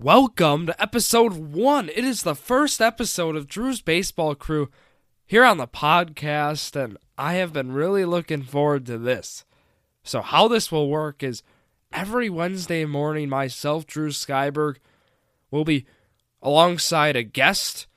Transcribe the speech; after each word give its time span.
Welcome 0.00 0.66
to 0.66 0.80
episode 0.80 1.32
one. 1.32 1.88
It 1.88 2.04
is 2.04 2.22
the 2.22 2.36
first 2.36 2.80
episode 2.80 3.34
of 3.34 3.48
Drew's 3.48 3.82
Baseball 3.82 4.36
Crew 4.36 4.70
here 5.26 5.44
on 5.44 5.58
the 5.58 5.66
podcast, 5.66 6.76
and 6.76 6.98
I 7.18 7.34
have 7.34 7.52
been 7.52 7.72
really 7.72 8.04
looking 8.04 8.44
forward 8.44 8.86
to 8.86 8.96
this. 8.96 9.44
So, 10.04 10.22
how 10.22 10.46
this 10.46 10.70
will 10.70 10.88
work 10.88 11.24
is 11.24 11.42
every 11.92 12.30
Wednesday 12.30 12.84
morning, 12.84 13.28
myself, 13.28 13.88
Drew 13.88 14.10
Skyberg, 14.10 14.76
will 15.50 15.64
be 15.64 15.84
alongside 16.40 17.16
a 17.16 17.24
guest, 17.24 17.88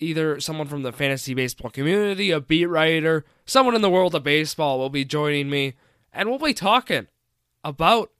either 0.00 0.40
someone 0.40 0.66
from 0.66 0.82
the 0.82 0.90
fantasy 0.90 1.34
baseball 1.34 1.70
community, 1.70 2.32
a 2.32 2.40
beat 2.40 2.66
writer, 2.66 3.24
someone 3.46 3.76
in 3.76 3.80
the 3.80 3.88
world 3.88 4.16
of 4.16 4.24
baseball 4.24 4.80
will 4.80 4.90
be 4.90 5.04
joining 5.04 5.48
me, 5.48 5.74
and 6.12 6.28
we'll 6.28 6.40
be 6.40 6.52
talking 6.52 7.06
about 7.62 8.10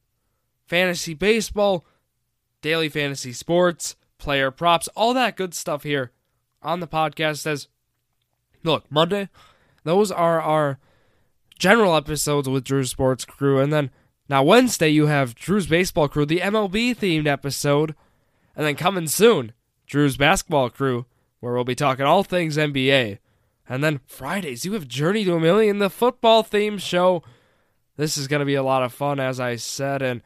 fantasy 0.68 1.14
baseball 1.14 1.84
daily 2.60 2.88
fantasy 2.88 3.32
sports, 3.32 3.96
player 4.18 4.50
props, 4.50 4.88
all 4.96 5.14
that 5.14 5.36
good 5.36 5.54
stuff 5.54 5.82
here 5.82 6.12
on 6.62 6.80
the 6.80 6.88
podcast 6.88 7.38
says 7.38 7.68
look, 8.64 8.90
Monday, 8.90 9.28
those 9.84 10.10
are 10.10 10.40
our 10.40 10.78
general 11.58 11.96
episodes 11.96 12.48
with 12.48 12.64
Drew's 12.64 12.90
Sports 12.90 13.24
Crew. 13.24 13.60
And 13.60 13.72
then 13.72 13.90
now 14.28 14.42
Wednesday, 14.42 14.88
you 14.88 15.06
have 15.06 15.34
Drew's 15.34 15.66
Baseball 15.66 16.08
Crew, 16.08 16.26
the 16.26 16.40
MLB 16.40 16.96
themed 16.96 17.26
episode. 17.26 17.94
And 18.56 18.66
then 18.66 18.74
coming 18.74 19.06
soon, 19.06 19.52
Drew's 19.86 20.16
Basketball 20.16 20.70
Crew, 20.70 21.06
where 21.40 21.54
we'll 21.54 21.64
be 21.64 21.74
talking 21.74 22.04
all 22.04 22.24
things 22.24 22.56
NBA. 22.56 23.18
And 23.68 23.84
then 23.84 24.00
Fridays, 24.06 24.64
you 24.64 24.72
have 24.72 24.88
Journey 24.88 25.24
to 25.24 25.34
a 25.34 25.40
Million, 25.40 25.78
the 25.78 25.90
football 25.90 26.42
themed 26.42 26.80
show. 26.80 27.22
This 27.96 28.16
is 28.16 28.28
going 28.28 28.40
to 28.40 28.46
be 28.46 28.54
a 28.54 28.62
lot 28.62 28.82
of 28.82 28.92
fun, 28.92 29.20
as 29.20 29.38
I 29.38 29.56
said. 29.56 30.02
And 30.02 30.22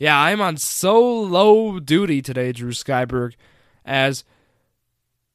yeah, 0.00 0.18
I'm 0.18 0.40
on 0.40 0.56
solo 0.56 1.78
duty 1.78 2.22
today, 2.22 2.52
Drew 2.52 2.70
Skyberg, 2.70 3.34
as 3.84 4.24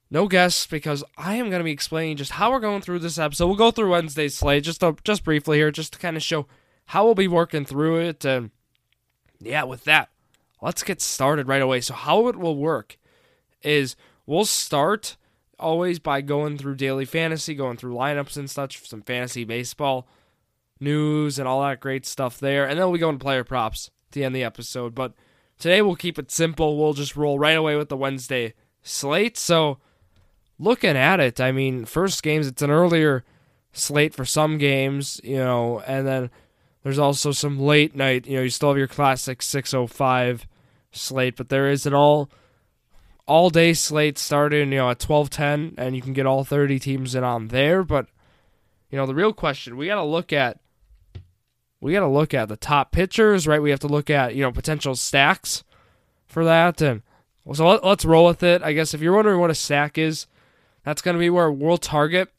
no 0.09 0.27
guests 0.27 0.65
because 0.65 1.03
I 1.17 1.35
am 1.35 1.49
going 1.49 1.59
to 1.59 1.63
be 1.65 1.71
explaining 1.71 2.17
just 2.17 2.31
how 2.31 2.51
we're 2.51 2.59
going 2.59 2.81
through 2.81 2.99
this 2.99 3.19
episode. 3.19 3.45
We'll 3.45 3.55
go 3.57 3.69
through 3.69 3.91
Wednesday's 3.91 4.35
slate 4.35 4.63
just 4.63 4.79
to, 4.79 4.95
just 5.03 5.23
briefly 5.23 5.59
here, 5.59 5.69
just 5.69 5.93
to 5.93 5.99
kind 5.99 6.17
of 6.17 6.23
show 6.23 6.47
how 6.87 7.05
we'll 7.05 7.13
be 7.13 7.27
working 7.27 7.63
through 7.63 7.99
it. 7.99 8.25
And 8.25 8.49
yeah, 9.39 9.63
with 9.63 9.83
that, 9.83 10.09
let's 10.63 10.81
get 10.81 10.99
started 10.99 11.47
right 11.47 11.61
away. 11.61 11.79
So 11.81 11.93
how 11.93 12.27
it 12.27 12.35
will 12.35 12.57
work 12.57 12.97
is 13.61 13.95
we'll 14.25 14.45
start 14.45 15.15
always 15.59 15.99
by 15.99 16.21
going 16.21 16.57
through 16.57 16.75
daily 16.75 17.05
fantasy, 17.05 17.53
going 17.53 17.77
through 17.77 17.93
lineups 17.93 18.35
and 18.35 18.49
such, 18.49 18.89
some 18.89 19.03
fantasy 19.03 19.43
baseball 19.43 20.07
news 20.79 21.37
and 21.37 21.47
all 21.47 21.61
that 21.61 21.79
great 21.79 22.05
stuff 22.05 22.39
there, 22.39 22.67
and 22.67 22.79
then 22.79 22.89
we 22.89 22.99
go 22.99 23.09
into 23.09 23.23
player 23.23 23.43
props 23.43 23.91
to 24.15 24.23
end 24.25 24.35
the 24.35 24.43
episode. 24.43 24.95
But 24.95 25.13
today 25.59 25.81
we'll 25.81 25.95
keep 25.95 26.17
it 26.19 26.31
simple. 26.31 26.77
We'll 26.77 26.93
just 26.93 27.15
roll 27.15 27.39
right 27.39 27.57
away 27.57 27.75
with 27.75 27.89
the 27.89 27.97
Wednesday 27.97 28.53
slate. 28.81 29.37
So 29.37 29.77
looking 30.59 30.97
at 30.97 31.19
it, 31.19 31.39
I 31.39 31.51
mean, 31.51 31.85
first 31.85 32.23
games, 32.23 32.47
it's 32.47 32.61
an 32.61 32.71
earlier 32.71 33.23
slate 33.71 34.13
for 34.13 34.25
some 34.25 34.57
games, 34.57 35.19
you 35.23 35.37
know, 35.37 35.81
and 35.81 36.07
then 36.07 36.29
there's 36.83 36.99
also 36.99 37.31
some 37.31 37.59
late 37.59 37.95
night, 37.95 38.25
you 38.25 38.37
know, 38.37 38.43
you 38.43 38.49
still 38.49 38.69
have 38.69 38.77
your 38.77 38.87
classic 38.87 39.41
605 39.41 40.47
slate, 40.91 41.35
but 41.35 41.49
there 41.49 41.67
is 41.67 41.85
an 41.85 41.93
all 41.93 42.29
all 43.27 43.49
day 43.49 43.73
slate 43.73 44.19
starting, 44.19 44.71
you 44.71 44.77
know, 44.77 44.89
at 44.89 44.99
12:10 44.99 45.73
and 45.77 45.95
you 45.95 46.01
can 46.01 46.13
get 46.13 46.27
all 46.27 46.43
30 46.43 46.79
teams 46.79 47.15
in 47.15 47.23
on 47.23 47.47
there, 47.47 47.83
but 47.83 48.07
you 48.91 48.97
know, 48.97 49.07
the 49.07 49.15
real 49.15 49.33
question, 49.33 49.77
we 49.77 49.87
got 49.87 49.95
to 49.95 50.03
look 50.03 50.31
at 50.31 50.59
we 51.81 51.93
got 51.93 51.99
to 52.01 52.07
look 52.07 52.33
at 52.33 52.47
the 52.47 52.57
top 52.57 52.91
pitchers, 52.91 53.47
right? 53.47 53.61
We 53.61 53.69
have 53.69 53.79
to 53.81 53.87
look 53.87 54.09
at, 54.09 54.35
you 54.35 54.41
know, 54.41 54.51
potential 54.51 54.95
stacks 54.95 55.63
for 56.25 56.43
that. 56.45 56.81
And 56.81 57.01
so 57.53 57.67
let, 57.67 57.83
us 57.83 58.05
roll 58.05 58.25
with 58.25 58.43
it. 58.43 58.63
I 58.63 58.73
guess 58.73 58.93
if 58.93 59.01
you're 59.01 59.15
wondering 59.15 59.39
what 59.39 59.51
a 59.51 59.55
stack 59.55 59.97
is, 59.97 60.27
that's 60.83 61.01
going 61.01 61.15
to 61.15 61.19
be 61.19 61.29
where 61.29 61.51
we'll 61.51 61.77
target, 61.77 62.29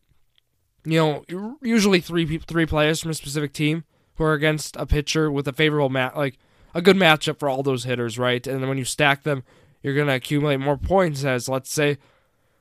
you 0.84 0.98
know, 1.28 1.56
usually 1.62 2.01
three 2.01 2.39
three 2.39 2.66
players 2.66 3.00
from 3.00 3.11
a 3.11 3.15
specific 3.15 3.53
team 3.53 3.84
who 4.15 4.25
are 4.25 4.34
against 4.34 4.77
a 4.77 4.87
pitcher 4.87 5.31
with 5.31 5.47
a 5.49 5.53
favorable 5.53 5.88
match, 5.88 6.15
like 6.16 6.38
a 6.75 6.82
good 6.82 6.97
matchup 6.97 7.38
for 7.38 7.49
all 7.49 7.62
those 7.62 7.84
hitters, 7.84 8.19
right? 8.19 8.47
And 8.47 8.61
then 8.61 8.69
when 8.69 8.78
you 8.78 8.84
stack 8.84 9.22
them, 9.22 9.43
you're 9.82 9.94
going 9.94 10.06
to 10.09 10.15
accumulate 10.15 10.59
more 10.59 10.77
points 10.77 11.25
as, 11.25 11.49
let's 11.49 11.72
say, 11.72 11.99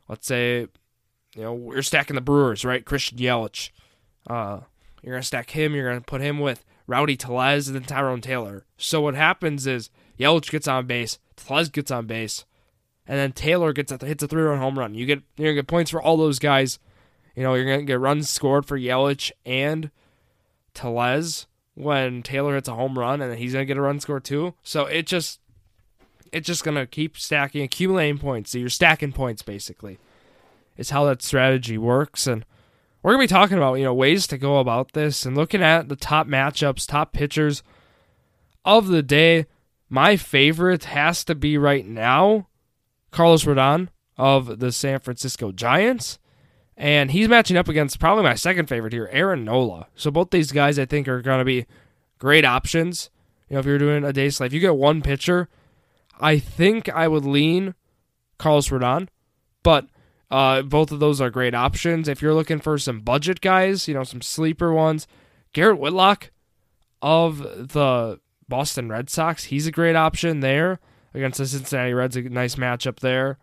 let's 0.07 0.27
say, 0.27 0.67
you 1.35 1.41
know, 1.41 1.53
we're 1.53 1.81
stacking 1.81 2.15
the 2.15 2.21
Brewers, 2.21 2.63
right? 2.65 2.85
Christian 2.85 3.17
Yelich. 3.17 3.71
Uh, 4.27 4.61
you're 5.05 5.13
going 5.13 5.21
to 5.21 5.27
stack 5.27 5.51
him. 5.51 5.75
You're 5.75 5.87
going 5.87 6.01
to 6.01 6.05
put 6.05 6.21
him 6.21 6.39
with 6.39 6.65
Rowdy 6.87 7.15
Tellez 7.15 7.67
and 7.67 7.75
then 7.75 7.83
Tyrone 7.83 8.21
Taylor. 8.21 8.65
So 8.75 9.01
what 9.01 9.13
happens 9.13 9.67
is 9.67 9.91
Yelich 10.19 10.49
gets 10.49 10.67
on 10.67 10.87
base, 10.87 11.19
Tellez 11.35 11.69
gets 11.69 11.91
on 11.91 12.07
base, 12.07 12.43
and 13.07 13.19
then 13.19 13.31
Taylor 13.31 13.71
gets 13.71 13.91
a, 13.91 14.03
hits 14.03 14.23
a 14.23 14.27
three 14.27 14.41
run 14.41 14.57
home 14.57 14.79
run. 14.79 14.95
You 14.95 15.05
get 15.05 15.21
you're 15.37 15.49
gonna 15.49 15.61
get 15.61 15.67
points 15.67 15.91
for 15.91 16.01
all 16.01 16.17
those 16.17 16.39
guys. 16.39 16.79
You 17.35 17.43
know 17.43 17.53
you're 17.53 17.65
gonna 17.65 17.83
get 17.83 17.99
runs 17.99 18.29
scored 18.29 18.65
for 18.65 18.79
Yelich 18.79 19.31
and 19.45 19.91
Tellez 20.73 21.45
when 21.75 22.23
Taylor 22.23 22.55
hits 22.55 22.67
a 22.67 22.73
home 22.73 22.97
run, 22.97 23.21
and 23.21 23.31
then 23.31 23.37
he's 23.37 23.53
gonna 23.53 23.65
get 23.65 23.77
a 23.77 23.81
run 23.81 23.99
score 23.99 24.19
too. 24.19 24.55
So 24.63 24.85
it 24.85 25.05
just 25.05 25.39
it's 26.31 26.47
just 26.47 26.63
gonna 26.63 26.87
keep 26.87 27.15
stacking, 27.15 27.61
accumulating 27.61 28.17
points. 28.17 28.51
So 28.51 28.57
you're 28.57 28.69
stacking 28.69 29.11
points 29.11 29.43
basically. 29.43 29.99
Is 30.77 30.89
how 30.89 31.05
that 31.05 31.21
strategy 31.21 31.77
works 31.77 32.25
and 32.25 32.43
we're 33.05 33.13
to 33.13 33.19
be 33.19 33.27
talking 33.27 33.57
about, 33.57 33.75
you 33.75 33.83
know, 33.83 33.93
ways 33.93 34.25
to 34.25 34.35
go 34.35 34.57
about 34.57 34.93
this 34.93 35.27
and 35.27 35.37
looking 35.37 35.61
at 35.61 35.89
the 35.89 35.95
top 35.95 36.25
matchups, 36.25 36.87
top 36.87 37.13
pitchers 37.13 37.61
of 38.65 38.87
the 38.87 39.03
day. 39.03 39.45
My 39.91 40.17
favorite 40.17 40.85
has 40.85 41.23
to 41.25 41.35
be 41.35 41.55
right 41.55 41.85
now 41.85 42.47
Carlos 43.11 43.43
Rodon 43.43 43.89
of 44.17 44.57
the 44.57 44.71
San 44.71 44.97
Francisco 44.97 45.51
Giants. 45.51 46.17
And 46.75 47.11
he's 47.11 47.29
matching 47.29 47.57
up 47.57 47.67
against 47.67 47.99
probably 47.99 48.23
my 48.23 48.33
second 48.33 48.69
favorite 48.69 48.93
here, 48.93 49.07
Aaron 49.11 49.45
Nola. 49.45 49.85
So 49.95 50.09
both 50.09 50.31
these 50.31 50.51
guys 50.51 50.79
I 50.79 50.85
think 50.85 51.07
are 51.07 51.21
going 51.21 51.37
to 51.37 51.45
be 51.45 51.67
great 52.17 52.43
options. 52.43 53.11
You 53.49 53.53
know, 53.53 53.59
if 53.59 53.67
you're 53.67 53.77
doing 53.77 54.03
a 54.03 54.13
day 54.13 54.31
slate, 54.31 54.47
if 54.47 54.53
you 54.53 54.59
get 54.59 54.77
one 54.77 55.03
pitcher, 55.03 55.47
I 56.19 56.39
think 56.39 56.89
I 56.89 57.07
would 57.07 57.23
lean 57.23 57.75
Carlos 58.39 58.69
Rodon. 58.69 59.09
But 59.61 59.85
uh, 60.31 60.61
both 60.63 60.91
of 60.91 60.99
those 60.99 61.21
are 61.21 61.29
great 61.29 61.53
options. 61.53 62.07
If 62.07 62.21
you're 62.21 62.33
looking 62.33 62.59
for 62.59 62.77
some 62.77 63.01
budget 63.01 63.41
guys, 63.41 63.87
you 63.87 63.93
know, 63.93 64.03
some 64.03 64.21
sleeper 64.21 64.73
ones, 64.73 65.07
Garrett 65.53 65.79
Whitlock 65.79 66.31
of 67.01 67.37
the 67.37 68.19
Boston 68.47 68.89
Red 68.89 69.09
Sox, 69.09 69.45
he's 69.45 69.67
a 69.67 69.71
great 69.71 69.95
option 69.95 70.39
there 70.39 70.79
against 71.13 71.37
the 71.37 71.45
Cincinnati 71.45 71.93
Reds. 71.93 72.15
A 72.15 72.21
nice 72.23 72.55
matchup 72.55 72.99
there. 72.99 73.37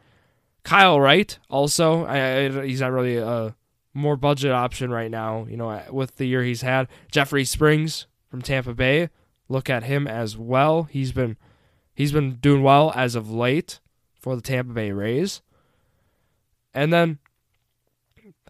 Kyle 0.64 1.00
Wright 1.00 1.38
also, 1.50 2.04
I, 2.04 2.46
I, 2.46 2.66
he's 2.66 2.80
not 2.80 2.92
really 2.92 3.16
a 3.16 3.54
more 3.94 4.16
budget 4.16 4.52
option 4.52 4.90
right 4.90 5.10
now. 5.10 5.46
You 5.48 5.56
know, 5.56 5.82
with 5.90 6.16
the 6.16 6.26
year 6.26 6.42
he's 6.42 6.62
had. 6.62 6.88
Jeffrey 7.10 7.44
Springs 7.44 8.06
from 8.28 8.42
Tampa 8.42 8.74
Bay, 8.74 9.10
look 9.48 9.68
at 9.70 9.84
him 9.84 10.06
as 10.06 10.36
well. 10.36 10.84
He's 10.84 11.12
been 11.12 11.36
he's 11.94 12.12
been 12.12 12.36
doing 12.36 12.62
well 12.62 12.92
as 12.94 13.14
of 13.14 13.30
late 13.30 13.80
for 14.14 14.36
the 14.36 14.42
Tampa 14.42 14.72
Bay 14.72 14.92
Rays. 14.92 15.42
And 16.74 16.92
then 16.92 17.18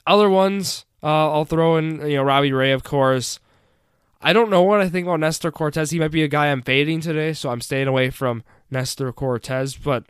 other 0.07 0.29
ones, 0.29 0.85
uh, 1.03 1.33
I'll 1.33 1.45
throw 1.45 1.77
in, 1.77 2.01
you 2.07 2.17
know, 2.17 2.23
Robbie 2.23 2.53
Ray, 2.53 2.73
of 2.73 2.85
course. 2.85 3.41
I 4.21 4.33
don't 4.33 4.51
know 4.51 4.63
what 4.63 4.81
I 4.81 4.89
think 4.89 5.07
about 5.07 5.21
Nestor 5.21 5.51
Cortes. 5.51 5.91
He 5.91 5.99
might 5.99 6.13
be 6.13 6.23
a 6.23 6.29
guy 6.29 6.47
I'm 6.47 6.63
fading 6.63 7.01
today, 7.01 7.33
so 7.33 7.51
I'm 7.51 7.61
staying 7.61 7.89
away 7.89 8.11
from 8.11 8.45
Nestor 8.71 9.13
Cortes. 9.13 9.77
But 9.77 10.05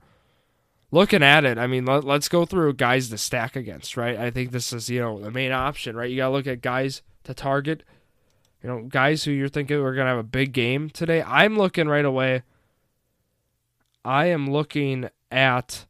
looking 0.90 1.22
at 1.22 1.46
it, 1.46 1.56
I 1.56 1.66
mean, 1.66 1.86
let, 1.86 2.04
us 2.04 2.28
go 2.28 2.44
through 2.44 2.74
guys 2.74 3.08
to 3.08 3.16
stack 3.16 3.56
against, 3.56 3.96
right? 3.96 4.18
I 4.18 4.30
think 4.30 4.50
this 4.50 4.72
is, 4.72 4.90
you 4.90 5.00
know, 5.00 5.18
the 5.18 5.30
main 5.30 5.50
option, 5.50 5.96
right? 5.96 6.10
You 6.10 6.18
got 6.18 6.28
to 6.28 6.32
look 6.32 6.46
at 6.46 6.60
guys 6.60 7.00
to 7.24 7.32
target, 7.32 7.84
you 8.62 8.68
know, 8.68 8.82
guys 8.82 9.24
who 9.24 9.30
you're 9.30 9.48
thinking 9.48 9.78
are 9.78 9.94
to 9.94 10.04
have 10.04 10.18
a 10.18 10.22
big 10.22 10.52
game 10.52 10.90
today. 10.90 11.22
I'm 11.22 11.56
looking 11.56 11.88
right 11.88 12.04
away. 12.04 12.42
I 14.04 14.26
am 14.26 14.50
looking 14.50 15.08
at 15.30 15.86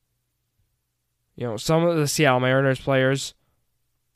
you 1.37 1.47
know, 1.47 1.57
some 1.57 1.85
of 1.85 1.97
the 1.97 2.09
Seattle 2.09 2.41
Mariners 2.41 2.81
players, 2.81 3.35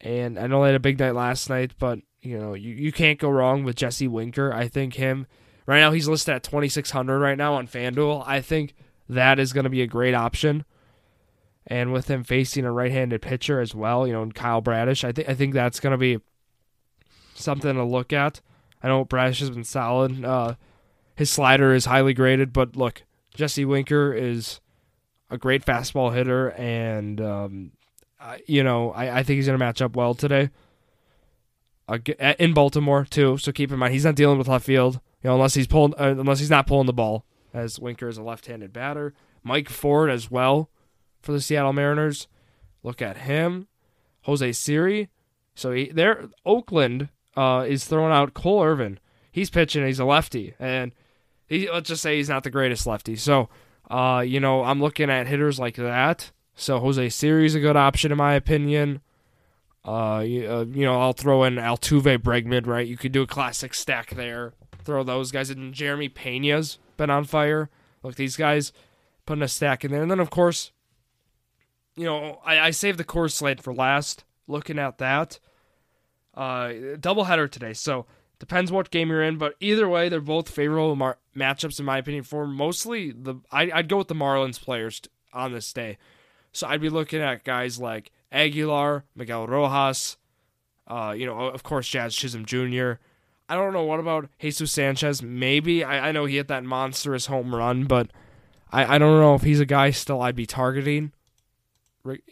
and 0.00 0.38
I 0.38 0.46
know 0.46 0.62
they 0.62 0.68
had 0.68 0.76
a 0.76 0.80
big 0.80 0.98
night 0.98 1.14
last 1.14 1.48
night, 1.48 1.72
but 1.78 1.98
you 2.20 2.38
know, 2.38 2.54
you, 2.54 2.74
you 2.74 2.92
can't 2.92 3.18
go 3.18 3.30
wrong 3.30 3.64
with 3.64 3.76
Jesse 3.76 4.08
Winker. 4.08 4.52
I 4.52 4.68
think 4.68 4.94
him 4.94 5.26
right 5.66 5.80
now 5.80 5.92
he's 5.92 6.08
listed 6.08 6.34
at 6.34 6.42
twenty 6.42 6.68
six 6.68 6.90
hundred 6.90 7.20
right 7.20 7.38
now 7.38 7.54
on 7.54 7.68
FanDuel. 7.68 8.24
I 8.26 8.40
think 8.40 8.74
that 9.08 9.38
is 9.38 9.52
going 9.52 9.64
to 9.64 9.70
be 9.70 9.82
a 9.82 9.86
great 9.86 10.14
option. 10.14 10.64
And 11.68 11.92
with 11.92 12.08
him 12.08 12.22
facing 12.22 12.64
a 12.64 12.70
right-handed 12.70 13.22
pitcher 13.22 13.60
as 13.60 13.74
well, 13.74 14.06
you 14.06 14.12
know, 14.12 14.22
and 14.22 14.32
Kyle 14.32 14.60
Bradish, 14.60 15.02
I 15.02 15.10
think 15.10 15.28
I 15.28 15.34
think 15.34 15.52
that's 15.52 15.80
going 15.80 15.92
to 15.92 15.98
be 15.98 16.20
something 17.34 17.74
to 17.74 17.82
look 17.82 18.12
at. 18.12 18.40
I 18.82 18.88
know 18.88 19.04
Bradish 19.04 19.40
has 19.40 19.50
been 19.50 19.64
solid. 19.64 20.24
Uh, 20.24 20.54
his 21.16 21.30
slider 21.30 21.74
is 21.74 21.86
highly 21.86 22.14
graded, 22.14 22.52
but 22.52 22.76
look, 22.76 23.02
Jesse 23.34 23.64
Winker 23.64 24.12
is 24.12 24.60
a 25.30 25.38
great 25.38 25.64
fastball 25.64 26.14
hitter, 26.14 26.50
and 26.50 27.20
um, 27.20 27.72
uh, 28.20 28.36
you 28.46 28.62
know 28.62 28.92
I, 28.92 29.18
I 29.18 29.22
think 29.22 29.36
he's 29.36 29.46
going 29.46 29.58
to 29.58 29.64
match 29.64 29.82
up 29.82 29.96
well 29.96 30.14
today. 30.14 30.50
Uh, 31.88 31.98
in 32.38 32.52
Baltimore 32.52 33.06
too, 33.08 33.38
so 33.38 33.52
keep 33.52 33.70
in 33.70 33.78
mind 33.78 33.92
he's 33.92 34.04
not 34.04 34.16
dealing 34.16 34.38
with 34.38 34.48
left 34.48 34.66
field, 34.66 34.94
you 35.22 35.28
know, 35.28 35.34
unless 35.34 35.54
he's 35.54 35.68
pulling, 35.68 35.94
uh, 35.94 36.16
unless 36.18 36.40
he's 36.40 36.50
not 36.50 36.66
pulling 36.66 36.86
the 36.86 36.92
ball, 36.92 37.24
as 37.54 37.78
Winker 37.78 38.08
is 38.08 38.18
a 38.18 38.22
left-handed 38.22 38.72
batter. 38.72 39.14
Mike 39.44 39.68
Ford 39.68 40.10
as 40.10 40.30
well 40.30 40.68
for 41.22 41.30
the 41.32 41.40
Seattle 41.40 41.72
Mariners. 41.72 42.26
Look 42.82 43.00
at 43.00 43.18
him. 43.18 43.68
Jose 44.22 44.52
Siri. 44.52 45.08
So 45.54 45.72
he, 45.72 45.90
there, 45.90 46.28
Oakland 46.44 47.08
uh, 47.36 47.64
is 47.66 47.84
throwing 47.84 48.12
out 48.12 48.34
Cole 48.34 48.62
Irvin. 48.62 48.98
He's 49.30 49.50
pitching. 49.50 49.86
He's 49.86 50.00
a 50.00 50.04
lefty, 50.04 50.54
and 50.58 50.92
he, 51.46 51.70
let's 51.70 51.88
just 51.88 52.02
say 52.02 52.16
he's 52.16 52.28
not 52.28 52.42
the 52.42 52.50
greatest 52.50 52.86
lefty. 52.86 53.16
So, 53.16 53.48
uh, 53.90 54.22
you 54.26 54.40
know, 54.40 54.64
I'm 54.64 54.80
looking 54.80 55.10
at 55.10 55.26
hitters 55.26 55.58
like 55.58 55.76
that. 55.76 56.30
So 56.54 56.78
Jose 56.80 57.08
Siri 57.10 57.46
is 57.46 57.54
a 57.54 57.60
good 57.60 57.76
option 57.76 58.10
in 58.10 58.18
my 58.18 58.34
opinion. 58.34 59.00
Uh, 59.84 60.24
you, 60.26 60.50
uh, 60.50 60.64
you 60.64 60.84
know, 60.84 61.00
I'll 61.00 61.12
throw 61.12 61.44
in 61.44 61.56
Altuve, 61.56 62.18
Bregman, 62.18 62.66
right? 62.66 62.86
You 62.86 62.96
could 62.96 63.12
do 63.12 63.22
a 63.22 63.26
classic 63.26 63.72
stack 63.72 64.10
there. 64.10 64.52
Throw 64.82 65.04
those 65.04 65.30
guys 65.30 65.50
in. 65.50 65.72
Jeremy 65.72 66.08
Pena's 66.08 66.78
been 66.96 67.10
on 67.10 67.24
fire. 67.24 67.70
Look, 68.02 68.16
these 68.16 68.36
guys 68.36 68.72
putting 69.26 69.42
a 69.42 69.48
stack 69.48 69.84
in 69.84 69.92
there, 69.92 70.02
and 70.02 70.10
then 70.10 70.20
of 70.20 70.30
course, 70.30 70.72
you 71.94 72.04
know, 72.04 72.40
I, 72.44 72.58
I 72.60 72.70
saved 72.70 72.98
the 72.98 73.04
core 73.04 73.28
slate 73.28 73.62
for 73.62 73.72
last. 73.72 74.24
Looking 74.48 74.78
at 74.78 74.98
that, 74.98 75.40
uh, 76.34 76.68
doubleheader 76.98 77.50
today. 77.50 77.72
So 77.72 78.06
depends 78.38 78.70
what 78.70 78.90
game 78.90 79.08
you're 79.10 79.22
in, 79.22 79.38
but 79.38 79.54
either 79.60 79.88
way, 79.88 80.08
they're 80.08 80.20
both 80.20 80.48
favorable 80.48 80.96
mar- 80.96 81.18
matchups 81.36 81.78
in 81.78 81.86
my 81.86 81.98
opinion. 81.98 82.24
For 82.24 82.46
mostly 82.46 83.12
the, 83.12 83.36
I, 83.50 83.70
I'd 83.72 83.88
go 83.88 83.98
with 83.98 84.08
the 84.08 84.14
Marlins 84.14 84.60
players 84.60 85.00
t- 85.00 85.10
on 85.32 85.52
this 85.52 85.72
day. 85.72 85.98
So 86.52 86.66
I'd 86.66 86.80
be 86.80 86.88
looking 86.88 87.20
at 87.20 87.44
guys 87.44 87.78
like 87.78 88.10
Aguilar, 88.32 89.04
Miguel 89.14 89.46
Rojas, 89.46 90.16
uh, 90.86 91.14
you 91.16 91.26
know, 91.26 91.38
of 91.38 91.62
course, 91.62 91.88
Jazz 91.88 92.14
Chisholm 92.14 92.44
Jr. 92.44 92.92
I 93.48 93.54
don't 93.54 93.72
know 93.72 93.84
what 93.84 94.00
about 94.00 94.28
Jesus 94.40 94.72
Sanchez. 94.72 95.22
Maybe 95.22 95.84
I, 95.84 96.08
I 96.08 96.12
know 96.12 96.24
he 96.24 96.36
hit 96.36 96.48
that 96.48 96.64
monstrous 96.64 97.26
home 97.26 97.54
run, 97.54 97.84
but 97.84 98.10
I, 98.72 98.96
I 98.96 98.98
don't 98.98 99.20
know 99.20 99.34
if 99.34 99.42
he's 99.42 99.60
a 99.60 99.66
guy 99.66 99.90
still 99.90 100.20
I'd 100.22 100.36
be 100.36 100.46
targeting, 100.46 101.12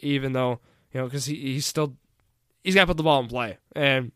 even 0.00 0.32
though 0.32 0.60
you 0.92 1.00
know 1.00 1.06
because 1.06 1.26
he, 1.26 1.36
he's 1.36 1.66
still 1.66 1.96
he's 2.62 2.74
got 2.74 2.82
to 2.82 2.86
put 2.88 2.96
the 2.96 3.02
ball 3.02 3.20
in 3.20 3.28
play, 3.28 3.58
and 3.76 4.12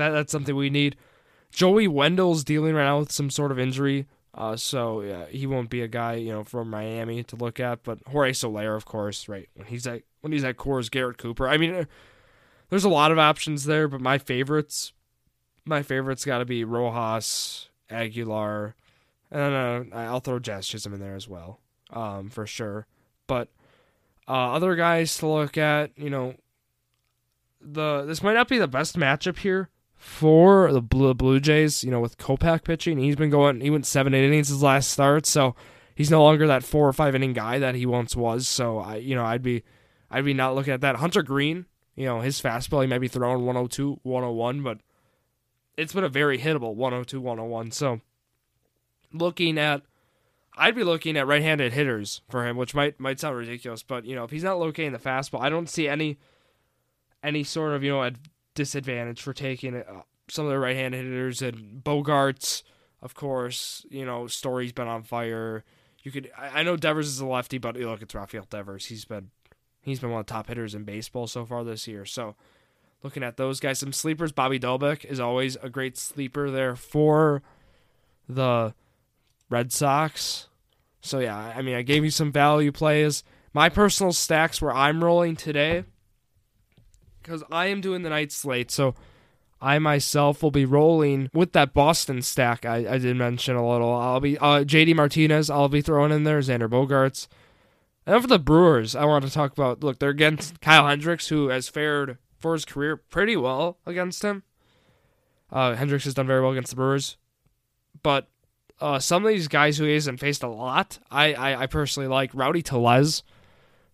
that 0.00 0.10
that's 0.10 0.32
something 0.32 0.54
we 0.54 0.70
need. 0.70 0.96
Joey 1.50 1.88
Wendle's 1.88 2.44
dealing 2.44 2.74
right 2.74 2.84
now 2.84 3.00
with 3.00 3.12
some 3.12 3.30
sort 3.30 3.52
of 3.52 3.58
injury. 3.58 4.06
Uh, 4.32 4.56
so 4.56 5.00
yeah, 5.00 5.26
he 5.26 5.46
won't 5.46 5.70
be 5.70 5.82
a 5.82 5.88
guy 5.88 6.14
you 6.14 6.32
know 6.32 6.44
from 6.44 6.70
Miami 6.70 7.22
to 7.24 7.36
look 7.36 7.58
at, 7.58 7.82
but 7.82 7.98
Jorge 8.06 8.32
Soler, 8.32 8.74
of 8.74 8.84
course, 8.84 9.28
right 9.28 9.48
when 9.54 9.66
he's 9.66 9.86
at 9.86 10.02
when 10.20 10.32
he's 10.32 10.44
at 10.44 10.56
Coors, 10.56 10.90
Garrett 10.90 11.18
Cooper. 11.18 11.48
I 11.48 11.56
mean, 11.56 11.74
uh, 11.74 11.84
there's 12.68 12.84
a 12.84 12.88
lot 12.88 13.10
of 13.10 13.18
options 13.18 13.64
there, 13.64 13.88
but 13.88 14.00
my 14.00 14.18
favorites, 14.18 14.92
my 15.64 15.82
favorites 15.82 16.24
got 16.24 16.38
to 16.38 16.44
be 16.44 16.62
Rojas, 16.62 17.68
Aguilar, 17.90 18.76
and 19.32 19.92
uh, 19.92 19.96
I'll 19.96 20.20
throw 20.20 20.38
Jazz 20.38 20.68
Chisholm 20.68 20.94
in 20.94 21.00
there 21.00 21.16
as 21.16 21.28
well, 21.28 21.58
um, 21.92 22.30
for 22.30 22.46
sure. 22.46 22.86
But 23.26 23.48
uh, 24.28 24.52
other 24.52 24.76
guys 24.76 25.18
to 25.18 25.26
look 25.26 25.58
at, 25.58 25.90
you 25.98 26.08
know, 26.08 26.34
the 27.60 28.04
this 28.06 28.22
might 28.22 28.34
not 28.34 28.48
be 28.48 28.58
the 28.58 28.68
best 28.68 28.96
matchup 28.96 29.38
here 29.38 29.68
for 30.00 30.72
the 30.72 30.80
Blue, 30.80 31.12
Blue 31.12 31.38
Jays, 31.40 31.84
you 31.84 31.90
know, 31.90 32.00
with 32.00 32.16
Kopech 32.16 32.64
pitching. 32.64 32.96
He's 32.96 33.16
been 33.16 33.28
going, 33.28 33.60
he 33.60 33.68
went 33.68 33.84
seven, 33.84 34.14
eight 34.14 34.24
innings 34.24 34.48
his 34.48 34.62
last 34.62 34.90
start, 34.90 35.26
so 35.26 35.54
he's 35.94 36.10
no 36.10 36.22
longer 36.22 36.46
that 36.46 36.64
four 36.64 36.88
or 36.88 36.94
five 36.94 37.14
inning 37.14 37.34
guy 37.34 37.58
that 37.58 37.74
he 37.74 37.84
once 37.84 38.16
was. 38.16 38.48
So 38.48 38.78
I, 38.78 38.96
you 38.96 39.14
know, 39.14 39.26
I'd 39.26 39.42
be, 39.42 39.62
I'd 40.10 40.24
be 40.24 40.32
not 40.32 40.54
looking 40.54 40.72
at 40.72 40.80
that. 40.80 40.96
Hunter 40.96 41.22
Greene, 41.22 41.66
you 41.96 42.06
know, 42.06 42.22
his 42.22 42.40
fastball, 42.40 42.80
he 42.80 42.86
might 42.86 43.02
be 43.02 43.08
throwing 43.08 43.44
102, 43.44 44.00
101, 44.02 44.62
but 44.62 44.78
it's 45.76 45.92
been 45.92 46.02
a 46.02 46.08
very 46.08 46.38
hittable 46.38 46.74
102, 46.74 47.20
101. 47.20 47.70
So 47.72 48.00
looking 49.12 49.58
at, 49.58 49.82
I'd 50.56 50.74
be 50.74 50.82
looking 50.82 51.18
at 51.18 51.26
right-handed 51.26 51.74
hitters 51.74 52.22
for 52.30 52.46
him, 52.46 52.56
which 52.56 52.74
might 52.74 52.98
might 52.98 53.20
sound 53.20 53.36
ridiculous, 53.36 53.82
but 53.82 54.06
you 54.06 54.14
know, 54.14 54.24
if 54.24 54.30
he's 54.30 54.44
not 54.44 54.58
locating 54.58 54.92
the 54.92 54.98
fastball, 54.98 55.42
I 55.42 55.50
don't 55.50 55.68
see 55.68 55.88
any, 55.88 56.18
any 57.22 57.44
sort 57.44 57.74
of 57.74 57.84
you 57.84 57.90
know 57.90 58.10
disadvantage 58.54 59.22
for 59.22 59.32
taking 59.32 59.76
uh, 59.76 60.02
some 60.28 60.46
of 60.46 60.50
the 60.50 60.58
right-handed 60.58 61.04
hitters 61.04 61.42
and 61.42 61.82
Bogaerts, 61.82 62.62
of 63.02 63.14
course. 63.14 63.84
You 63.90 64.04
know, 64.04 64.26
Story's 64.26 64.72
been 64.72 64.88
on 64.88 65.02
fire. 65.02 65.64
You 66.02 66.10
could 66.10 66.30
I, 66.36 66.62
know 66.62 66.76
Devers 66.76 67.08
is 67.08 67.20
a 67.20 67.26
lefty, 67.26 67.58
but 67.58 67.76
you 67.76 67.88
look, 67.88 68.02
it's 68.02 68.14
Rafael 68.14 68.46
Devers. 68.48 68.86
He's 68.86 69.04
been 69.04 69.30
he's 69.82 70.00
been 70.00 70.10
one 70.10 70.20
of 70.20 70.26
the 70.26 70.32
top 70.32 70.46
hitters 70.46 70.74
in 70.74 70.84
baseball 70.84 71.26
so 71.26 71.44
far 71.44 71.64
this 71.64 71.86
year. 71.86 72.04
So 72.04 72.36
looking 73.02 73.22
at 73.22 73.36
those 73.36 73.60
guys, 73.60 73.78
some 73.78 73.92
sleepers. 73.92 74.32
Bobby 74.32 74.58
Dalbec 74.58 75.04
is 75.04 75.20
always 75.20 75.56
a 75.56 75.68
great 75.68 75.98
sleeper 75.98 76.50
there 76.50 76.76
for 76.76 77.42
the 78.28 78.74
Red 79.50 79.72
Sox. 79.72 80.48
So 81.02 81.18
yeah, 81.18 81.36
I 81.36 81.62
mean, 81.62 81.74
I 81.74 81.82
gave 81.82 82.04
you 82.04 82.10
some 82.10 82.32
value 82.32 82.72
plays. 82.72 83.24
My 83.52 83.68
personal 83.68 84.12
stacks 84.12 84.62
where 84.62 84.72
I'm 84.72 85.02
rolling 85.02 85.36
today 85.36 85.84
because 87.30 87.44
I 87.52 87.66
am 87.66 87.80
doing 87.80 88.02
the 88.02 88.10
night 88.10 88.32
slate. 88.32 88.70
So 88.70 88.94
I 89.60 89.78
myself 89.78 90.42
will 90.42 90.50
be 90.50 90.64
rolling 90.64 91.30
with 91.32 91.52
that 91.52 91.72
Boston 91.72 92.22
stack 92.22 92.64
I, 92.64 92.94
I 92.94 92.98
did 92.98 93.16
mention 93.16 93.56
a 93.56 93.68
little. 93.68 93.92
I'll 93.92 94.20
be 94.20 94.36
uh, 94.38 94.64
JD 94.64 94.96
Martinez. 94.96 95.48
I'll 95.48 95.68
be 95.68 95.82
throwing 95.82 96.12
in 96.12 96.24
there 96.24 96.40
Xander 96.40 96.68
Bogaerts. 96.68 97.28
And 98.06 98.20
for 98.20 98.26
the 98.26 98.38
Brewers, 98.38 98.96
I 98.96 99.04
want 99.04 99.24
to 99.24 99.30
talk 99.30 99.52
about. 99.52 99.84
Look, 99.84 99.98
they're 99.98 100.10
against 100.10 100.60
Kyle 100.60 100.88
Hendricks, 100.88 101.28
who 101.28 101.48
has 101.48 101.68
fared 101.68 102.18
for 102.38 102.54
his 102.54 102.64
career 102.64 102.96
pretty 102.96 103.36
well 103.36 103.78
against 103.86 104.24
him. 104.24 104.42
Uh, 105.52 105.74
Hendricks 105.74 106.04
has 106.04 106.14
done 106.14 106.26
very 106.26 106.40
well 106.40 106.52
against 106.52 106.70
the 106.70 106.76
Brewers, 106.76 107.16
but 108.02 108.28
uh, 108.80 108.98
some 108.98 109.24
of 109.24 109.28
these 109.28 109.48
guys 109.48 109.76
who 109.76 109.84
he 109.84 109.94
hasn't 109.94 110.20
faced 110.20 110.44
a 110.44 110.48
lot, 110.48 111.00
I, 111.10 111.34
I, 111.34 111.62
I 111.62 111.66
personally 111.66 112.08
like 112.08 112.30
Rowdy 112.32 112.62
Tellez 112.62 113.24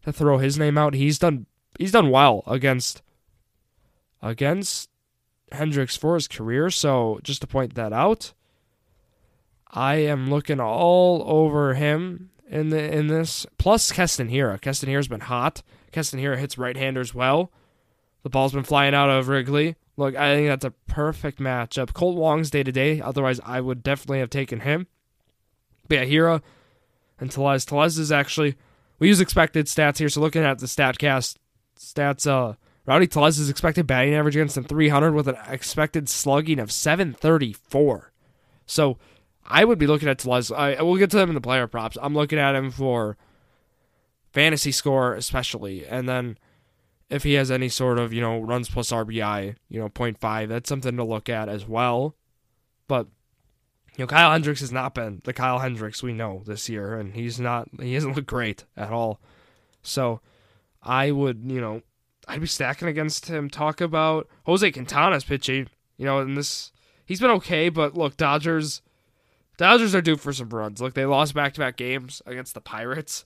to 0.05 0.13
throw 0.13 0.39
his 0.39 0.59
name 0.59 0.77
out. 0.79 0.95
He's 0.95 1.19
done 1.19 1.47
he's 1.79 1.93
done 1.93 2.11
well 2.11 2.43
against 2.47 3.03
against 4.27 4.91
Hendricks 5.53 5.97
for 5.97 6.15
his 6.15 6.29
career. 6.29 6.71
So 6.71 7.21
just 7.23 7.41
to 7.43 7.47
point 7.47 7.75
that 7.75 7.93
out, 7.93 8.33
I 9.71 9.97
am 9.97 10.31
looking 10.31 10.61
all 10.61 11.23
over 11.27 11.75
him 11.75 12.31
in 12.49 12.71
the 12.71 12.93
in 12.93 13.09
this. 13.09 13.47
Plus 13.59 13.93
Keston 13.93 14.29
Hiura. 14.29 14.61
Keston 14.61 14.89
Hiura's 14.89 15.09
been 15.09 15.21
hot. 15.21 15.63
Keston 15.93 16.21
Hiura 16.21 16.39
hits 16.39 16.59
right 16.59 16.77
handers 16.77 17.15
well. 17.15 17.53
The 18.23 18.31
ball's 18.31 18.53
been 18.53 18.65
flying 18.65 18.95
out 18.95 19.11
of 19.11 19.29
Wrigley. 19.29 19.77
Look, 19.97 20.17
I 20.17 20.35
think 20.35 20.49
that's 20.49 20.65
a 20.65 20.73
perfect 20.89 21.39
matchup. 21.39 21.95
Colt 21.95 22.17
Wong's 22.17 22.51
day 22.51 22.63
to 22.63 22.73
day. 22.73 23.01
Otherwise, 23.01 23.41
I 23.45 23.61
would 23.61 23.83
definitely 23.83 24.19
have 24.19 24.31
taken 24.31 24.61
him. 24.61 24.89
But 25.89 25.97
yeah, 25.97 26.05
Hiura 26.05 26.43
and 27.19 27.31
Tellez. 27.31 27.65
Tellez 27.65 27.99
is 27.99 28.13
actually 28.13 28.57
we 28.99 29.09
use 29.09 29.21
expected 29.21 29.67
stats 29.67 29.99
here. 29.99 30.09
So 30.09 30.21
looking 30.21 30.43
at 30.43 30.59
the 30.59 30.67
Statcast 30.67 31.37
stats, 31.79 32.27
uh, 32.27 32.55
Rowdy 32.87 33.09
Tellez's 33.09 33.51
expected 33.51 33.87
batting 33.87 34.15
average 34.15 34.37
against 34.37 34.57
him 34.57 34.65
300 34.65 35.13
with 35.13 35.27
an 35.27 35.37
expected 35.49 36.09
slugging 36.09 36.61
of 36.61 36.71
734. 36.71 38.13
So 38.65 38.99
I 39.45 39.65
would 39.65 39.79
be 39.79 39.87
looking 39.87 40.09
at 40.09 40.19
Tellez. 40.19 40.53
I 40.53 40.81
we'll 40.83 40.97
get 40.97 41.11
to 41.11 41.17
them 41.17 41.29
in 41.29 41.35
the 41.35 41.41
player 41.41 41.67
props. 41.67 41.99
I'm 42.01 42.15
looking 42.15 42.39
at 42.39 42.55
him 42.55 42.71
for 42.71 43.17
fantasy 44.33 44.73
score 44.73 45.15
especially, 45.15 45.87
and 45.87 46.09
then 46.09 46.39
if 47.09 47.23
he 47.23 47.35
has 47.35 47.51
any 47.51 47.69
sort 47.69 47.99
of 47.99 48.13
you 48.13 48.21
know 48.21 48.39
runs 48.39 48.69
plus 48.69 48.91
RBI, 48.91 49.57
you 49.69 49.81
know 49.81 49.89
0.5, 49.89 50.49
that's 50.49 50.69
something 50.69 50.97
to 50.97 51.05
look 51.05 51.29
at 51.29 51.49
as 51.49 51.67
well. 51.67 52.17
But 52.89 53.07
you 53.97 54.05
know 54.05 54.07
Kyle 54.07 54.33
Hendricks 54.33 54.61
has 54.61 54.73
not 54.73 54.95
been 54.95 55.23
the 55.25 55.33
Kyle 55.33 55.59
Hendricks 55.59 56.03
we 56.03 56.13
know 56.13 56.43
this 56.47 56.69
year, 56.69 56.95
and 56.95 57.15
he's 57.15 57.41
not 57.41 57.69
he 57.81 57.95
hasn't 57.95 58.15
looked 58.15 58.29
great 58.29 58.65
at 58.77 58.93
all. 58.93 59.21
So 59.83 60.21
I 60.83 61.11
would 61.13 61.43
you 61.47 61.61
know 61.61 61.83
I'd 62.27 62.41
be 62.41 62.47
stacking 62.47 62.89
against 62.89 63.27
him. 63.27 63.49
Talk 63.49 63.81
about 63.81 64.29
Jose 64.45 64.71
Quintana's 64.73 65.25
pitching. 65.25 65.69
You 65.97 66.07
know, 66.07 66.19
and 66.19 66.37
this 66.37 66.73
he's 67.05 67.21
been 67.21 67.31
okay, 67.31 67.69
but 67.69 67.97
look, 67.97 68.17
Dodgers 68.17 68.83
Dodgers 69.57 69.95
are 69.95 70.03
due 70.03 70.17
for 70.17 70.33
some 70.33 70.51
runs. 70.51 70.81
Look, 70.81 70.95
they 70.95 71.07
lost 71.07 71.35
back 71.35 71.55
to 71.55 71.61
back 71.61 71.77
games 71.77 72.21
against 72.27 72.55
the 72.55 72.61
Pirates. 72.61 73.25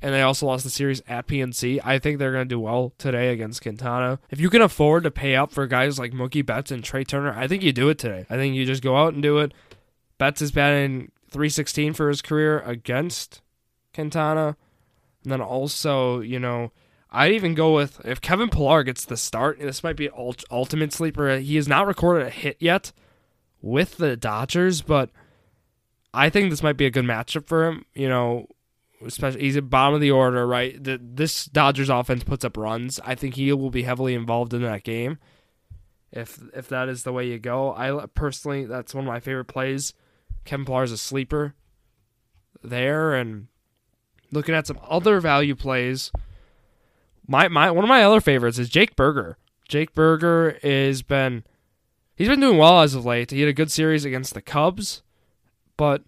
And 0.00 0.12
they 0.12 0.22
also 0.22 0.46
lost 0.46 0.64
the 0.64 0.70
series 0.70 1.00
at 1.06 1.28
PNC. 1.28 1.80
I 1.84 2.00
think 2.00 2.18
they're 2.18 2.32
going 2.32 2.44
to 2.44 2.54
do 2.54 2.58
well 2.58 2.92
today 2.98 3.32
against 3.32 3.62
Quintana. 3.62 4.18
If 4.30 4.40
you 4.40 4.50
can 4.50 4.60
afford 4.60 5.04
to 5.04 5.12
pay 5.12 5.36
up 5.36 5.52
for 5.52 5.64
guys 5.68 5.96
like 5.96 6.10
Mookie 6.10 6.44
Betts 6.44 6.72
and 6.72 6.82
Trea 6.82 7.04
Turner, 7.04 7.32
I 7.32 7.46
think 7.46 7.62
you 7.62 7.72
do 7.72 7.88
it 7.88 7.98
today. 7.98 8.26
I 8.28 8.34
think 8.34 8.56
you 8.56 8.66
just 8.66 8.82
go 8.82 8.96
out 8.96 9.14
and 9.14 9.22
do 9.22 9.38
it. 9.38 9.52
Betts 10.18 10.42
is 10.42 10.50
batting 10.50 11.12
316 11.30 11.92
for 11.92 12.08
his 12.08 12.20
career 12.20 12.60
against 12.60 13.42
Quintana. 13.94 14.56
And 15.22 15.32
then 15.32 15.40
also, 15.40 16.18
you 16.18 16.40
know, 16.40 16.72
I'd 17.14 17.32
even 17.32 17.54
go 17.54 17.74
with 17.74 18.00
if 18.06 18.22
Kevin 18.22 18.48
Pillar 18.48 18.82
gets 18.82 19.04
the 19.04 19.18
start. 19.18 19.58
This 19.60 19.84
might 19.84 19.96
be 19.96 20.08
ultimate 20.50 20.94
sleeper. 20.94 21.28
Uh, 21.28 21.38
he 21.38 21.56
has 21.56 21.68
not 21.68 21.86
recorded 21.86 22.26
a 22.26 22.30
hit 22.30 22.56
yet 22.58 22.90
with 23.60 23.98
the 23.98 24.16
Dodgers, 24.16 24.80
but 24.80 25.10
I 26.14 26.30
think 26.30 26.48
this 26.48 26.62
might 26.62 26.78
be 26.78 26.86
a 26.86 26.90
good 26.90 27.04
matchup 27.04 27.46
for 27.46 27.66
him. 27.66 27.84
You 27.92 28.08
know, 28.08 28.46
especially 29.04 29.42
he's 29.42 29.58
at 29.58 29.68
bottom 29.68 29.94
of 29.94 30.00
the 30.00 30.10
order, 30.10 30.46
right? 30.46 30.82
The, 30.82 30.98
this 31.02 31.44
Dodgers 31.44 31.90
offense 31.90 32.24
puts 32.24 32.46
up 32.46 32.56
runs. 32.56 32.98
I 33.04 33.14
think 33.14 33.34
he 33.34 33.52
will 33.52 33.70
be 33.70 33.82
heavily 33.82 34.14
involved 34.14 34.54
in 34.54 34.62
that 34.62 34.82
game. 34.82 35.18
If 36.10 36.40
if 36.54 36.66
that 36.68 36.88
is 36.88 37.02
the 37.02 37.12
way 37.12 37.28
you 37.28 37.38
go, 37.38 37.74
I 37.74 38.06
personally 38.06 38.64
that's 38.64 38.94
one 38.94 39.04
of 39.04 39.08
my 39.08 39.20
favorite 39.20 39.46
plays. 39.46 39.92
Kevin 40.46 40.64
Pillar 40.64 40.84
is 40.84 40.92
a 40.92 40.98
sleeper 40.98 41.54
there, 42.64 43.14
and 43.14 43.48
looking 44.30 44.54
at 44.54 44.66
some 44.66 44.80
other 44.88 45.20
value 45.20 45.54
plays, 45.54 46.10
my 47.26 47.48
my 47.48 47.70
one 47.70 47.84
of 47.84 47.88
my 47.88 48.02
other 48.02 48.20
favorites 48.20 48.58
is 48.58 48.68
Jake 48.68 48.96
Burger. 48.96 49.36
Jake 49.68 49.94
Burger 49.94 50.58
has 50.62 51.02
been 51.02 51.44
he's 52.14 52.28
been 52.28 52.40
doing 52.40 52.58
well 52.58 52.80
as 52.80 52.94
of 52.94 53.04
late. 53.04 53.30
He 53.30 53.40
had 53.40 53.48
a 53.48 53.54
good 53.54 53.70
series 53.70 54.04
against 54.04 54.34
the 54.34 54.42
Cubs, 54.42 55.02
but 55.76 56.02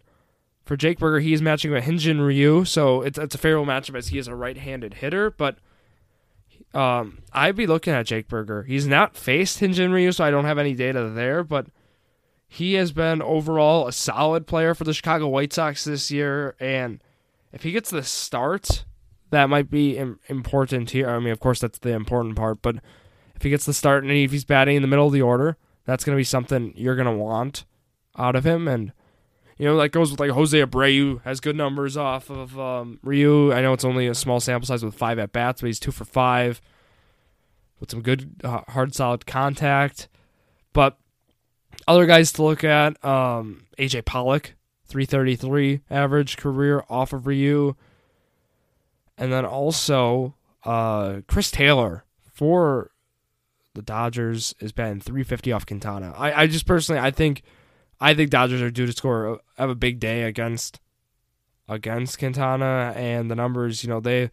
for 0.64 0.76
Jake 0.76 0.98
Burger, 0.98 1.20
he's 1.20 1.42
matching 1.42 1.70
with 1.70 1.84
Hyun-Jin 1.84 2.20
Ryu, 2.20 2.64
so 2.64 3.02
it's 3.02 3.18
it's 3.18 3.34
a 3.34 3.38
favorable 3.38 3.66
matchup 3.66 3.96
as 3.96 4.08
he 4.08 4.18
is 4.18 4.28
a 4.28 4.34
right-handed 4.34 4.94
hitter. 4.94 5.30
But 5.30 5.58
um, 6.72 7.18
I'd 7.32 7.56
be 7.56 7.66
looking 7.66 7.92
at 7.92 8.06
Jake 8.06 8.28
Burger. 8.28 8.62
He's 8.64 8.86
not 8.86 9.16
faced 9.16 9.60
Hyun-Jin 9.60 9.92
Ryu, 9.92 10.12
so 10.12 10.24
I 10.24 10.30
don't 10.30 10.46
have 10.46 10.58
any 10.58 10.74
data 10.74 11.08
there, 11.08 11.44
but 11.44 11.66
he 12.48 12.74
has 12.74 12.92
been 12.92 13.20
overall 13.20 13.86
a 13.86 13.92
solid 13.92 14.46
player 14.46 14.74
for 14.74 14.84
the 14.84 14.94
Chicago 14.94 15.28
White 15.28 15.52
Sox 15.52 15.84
this 15.84 16.10
year, 16.10 16.54
and 16.60 17.02
if 17.52 17.62
he 17.62 17.72
gets 17.72 17.90
the 17.90 18.02
start, 18.02 18.84
that 19.34 19.50
might 19.50 19.70
be 19.70 19.96
important 20.28 20.90
here. 20.90 21.08
I 21.08 21.18
mean, 21.18 21.32
of 21.32 21.40
course, 21.40 21.60
that's 21.60 21.78
the 21.78 21.90
important 21.90 22.36
part, 22.36 22.62
but 22.62 22.76
if 23.34 23.42
he 23.42 23.50
gets 23.50 23.66
the 23.66 23.74
start 23.74 24.02
and 24.04 24.12
if 24.12 24.30
he's 24.30 24.44
batting 24.44 24.76
in 24.76 24.82
the 24.82 24.88
middle 24.88 25.06
of 25.06 25.12
the 25.12 25.22
order, 25.22 25.56
that's 25.84 26.04
going 26.04 26.16
to 26.16 26.20
be 26.20 26.24
something 26.24 26.72
you're 26.76 26.96
going 26.96 27.06
to 27.06 27.12
want 27.12 27.64
out 28.16 28.36
of 28.36 28.46
him. 28.46 28.68
And, 28.68 28.92
you 29.58 29.66
know, 29.66 29.76
that 29.78 29.90
goes 29.90 30.10
with 30.10 30.20
like 30.20 30.30
Jose 30.30 30.58
Abreu 30.58 31.22
has 31.22 31.40
good 31.40 31.56
numbers 31.56 31.96
off 31.96 32.30
of 32.30 32.58
um, 32.58 32.98
Ryu. 33.02 33.52
I 33.52 33.60
know 33.60 33.72
it's 33.72 33.84
only 33.84 34.06
a 34.06 34.14
small 34.14 34.40
sample 34.40 34.66
size 34.66 34.84
with 34.84 34.94
five 34.94 35.18
at 35.18 35.32
bats, 35.32 35.60
but 35.60 35.66
he's 35.66 35.80
two 35.80 35.92
for 35.92 36.04
five 36.04 36.60
with 37.80 37.90
some 37.90 38.02
good, 38.02 38.40
uh, 38.44 38.60
hard, 38.68 38.94
solid 38.94 39.26
contact. 39.26 40.08
But 40.72 40.96
other 41.86 42.06
guys 42.06 42.32
to 42.32 42.42
look 42.42 42.64
at 42.64 43.04
um, 43.04 43.66
AJ 43.78 44.04
Pollock, 44.04 44.54
333 44.86 45.80
average 45.90 46.36
career 46.36 46.84
off 46.88 47.12
of 47.12 47.26
Ryu. 47.26 47.74
And 49.16 49.32
then 49.32 49.44
also 49.44 50.34
uh, 50.64 51.20
Chris 51.28 51.50
Taylor 51.50 52.04
for 52.32 52.90
the 53.74 53.82
Dodgers 53.82 54.54
is 54.60 54.72
batting 54.72 55.00
350 55.00 55.52
off 55.52 55.66
Quintana. 55.66 56.14
I, 56.16 56.42
I 56.42 56.46
just 56.46 56.66
personally 56.66 57.00
I 57.00 57.10
think 57.10 57.42
I 58.00 58.14
think 58.14 58.30
Dodgers 58.30 58.60
are 58.60 58.70
due 58.70 58.86
to 58.86 58.92
score 58.92 59.40
have 59.56 59.70
a 59.70 59.74
big 59.74 60.00
day 60.00 60.22
against 60.22 60.80
against 61.68 62.18
Quintana 62.18 62.92
and 62.96 63.30
the 63.30 63.34
numbers, 63.34 63.82
you 63.82 63.90
know, 63.90 64.00
they 64.00 64.30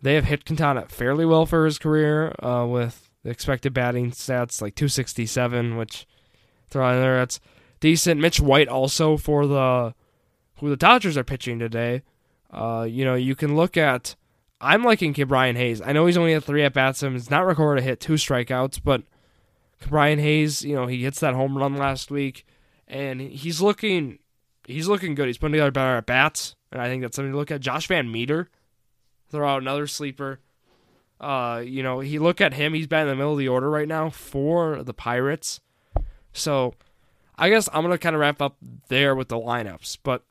they 0.00 0.14
have 0.14 0.24
hit 0.24 0.44
Quintana 0.44 0.86
fairly 0.88 1.24
well 1.24 1.46
for 1.46 1.64
his 1.64 1.78
career 1.78 2.34
uh, 2.42 2.66
with 2.68 3.10
expected 3.24 3.74
batting 3.74 4.12
stats 4.12 4.62
like 4.62 4.74
267, 4.74 5.76
which 5.76 6.06
throw 6.70 6.88
in 6.90 7.00
there 7.00 7.16
that's 7.16 7.40
decent. 7.80 8.20
Mitch 8.20 8.40
White 8.40 8.68
also 8.68 9.16
for 9.16 9.46
the 9.46 9.94
who 10.58 10.68
the 10.68 10.76
Dodgers 10.76 11.16
are 11.16 11.24
pitching 11.24 11.58
today. 11.58 12.02
Uh, 12.50 12.86
you 12.88 13.04
know, 13.04 13.14
you 13.14 13.34
can 13.34 13.56
look 13.56 13.76
at 13.76 14.16
I'm 14.60 14.82
liking 14.82 15.14
Ke'Bryan 15.14 15.56
Hayes. 15.56 15.80
I 15.80 15.92
know 15.92 16.06
he's 16.06 16.16
only 16.16 16.32
had 16.32 16.44
three 16.44 16.64
at 16.64 16.72
bats. 16.72 17.02
Him, 17.02 17.12
he's 17.12 17.30
not 17.30 17.46
recorded 17.46 17.82
a 17.82 17.84
hit, 17.84 18.00
two 18.00 18.14
strikeouts, 18.14 18.80
but 18.82 19.02
Ke'Bryan 19.80 20.18
Hayes, 20.18 20.64
you 20.64 20.74
know, 20.74 20.86
he 20.86 21.04
hits 21.04 21.20
that 21.20 21.34
home 21.34 21.56
run 21.56 21.76
last 21.76 22.10
week, 22.10 22.44
and 22.88 23.20
he's 23.20 23.60
looking, 23.60 24.18
he's 24.66 24.88
looking 24.88 25.14
good. 25.14 25.26
He's 25.26 25.38
putting 25.38 25.52
together 25.52 25.70
better 25.70 25.98
at 25.98 26.06
bats, 26.06 26.56
and 26.72 26.80
I 26.82 26.86
think 26.86 27.02
that's 27.02 27.14
something 27.14 27.32
to 27.32 27.38
look 27.38 27.52
at. 27.52 27.60
Josh 27.60 27.86
Van 27.86 28.10
Meter, 28.10 28.50
throw 29.30 29.48
out 29.48 29.62
another 29.62 29.86
sleeper. 29.86 30.40
Uh, 31.20 31.62
you 31.64 31.82
know, 31.82 32.00
he 32.00 32.18
look 32.18 32.40
at 32.40 32.54
him. 32.54 32.74
He's 32.74 32.86
been 32.86 33.02
in 33.02 33.08
the 33.08 33.16
middle 33.16 33.32
of 33.32 33.38
the 33.38 33.48
order 33.48 33.70
right 33.70 33.88
now 33.88 34.10
for 34.10 34.82
the 34.82 34.94
Pirates. 34.94 35.60
So, 36.32 36.74
I 37.36 37.48
guess 37.48 37.68
I'm 37.72 37.82
gonna 37.82 37.98
kind 37.98 38.16
of 38.16 38.20
wrap 38.20 38.42
up 38.42 38.56
there 38.88 39.14
with 39.14 39.28
the 39.28 39.38
lineups, 39.38 39.98
but 40.02 40.24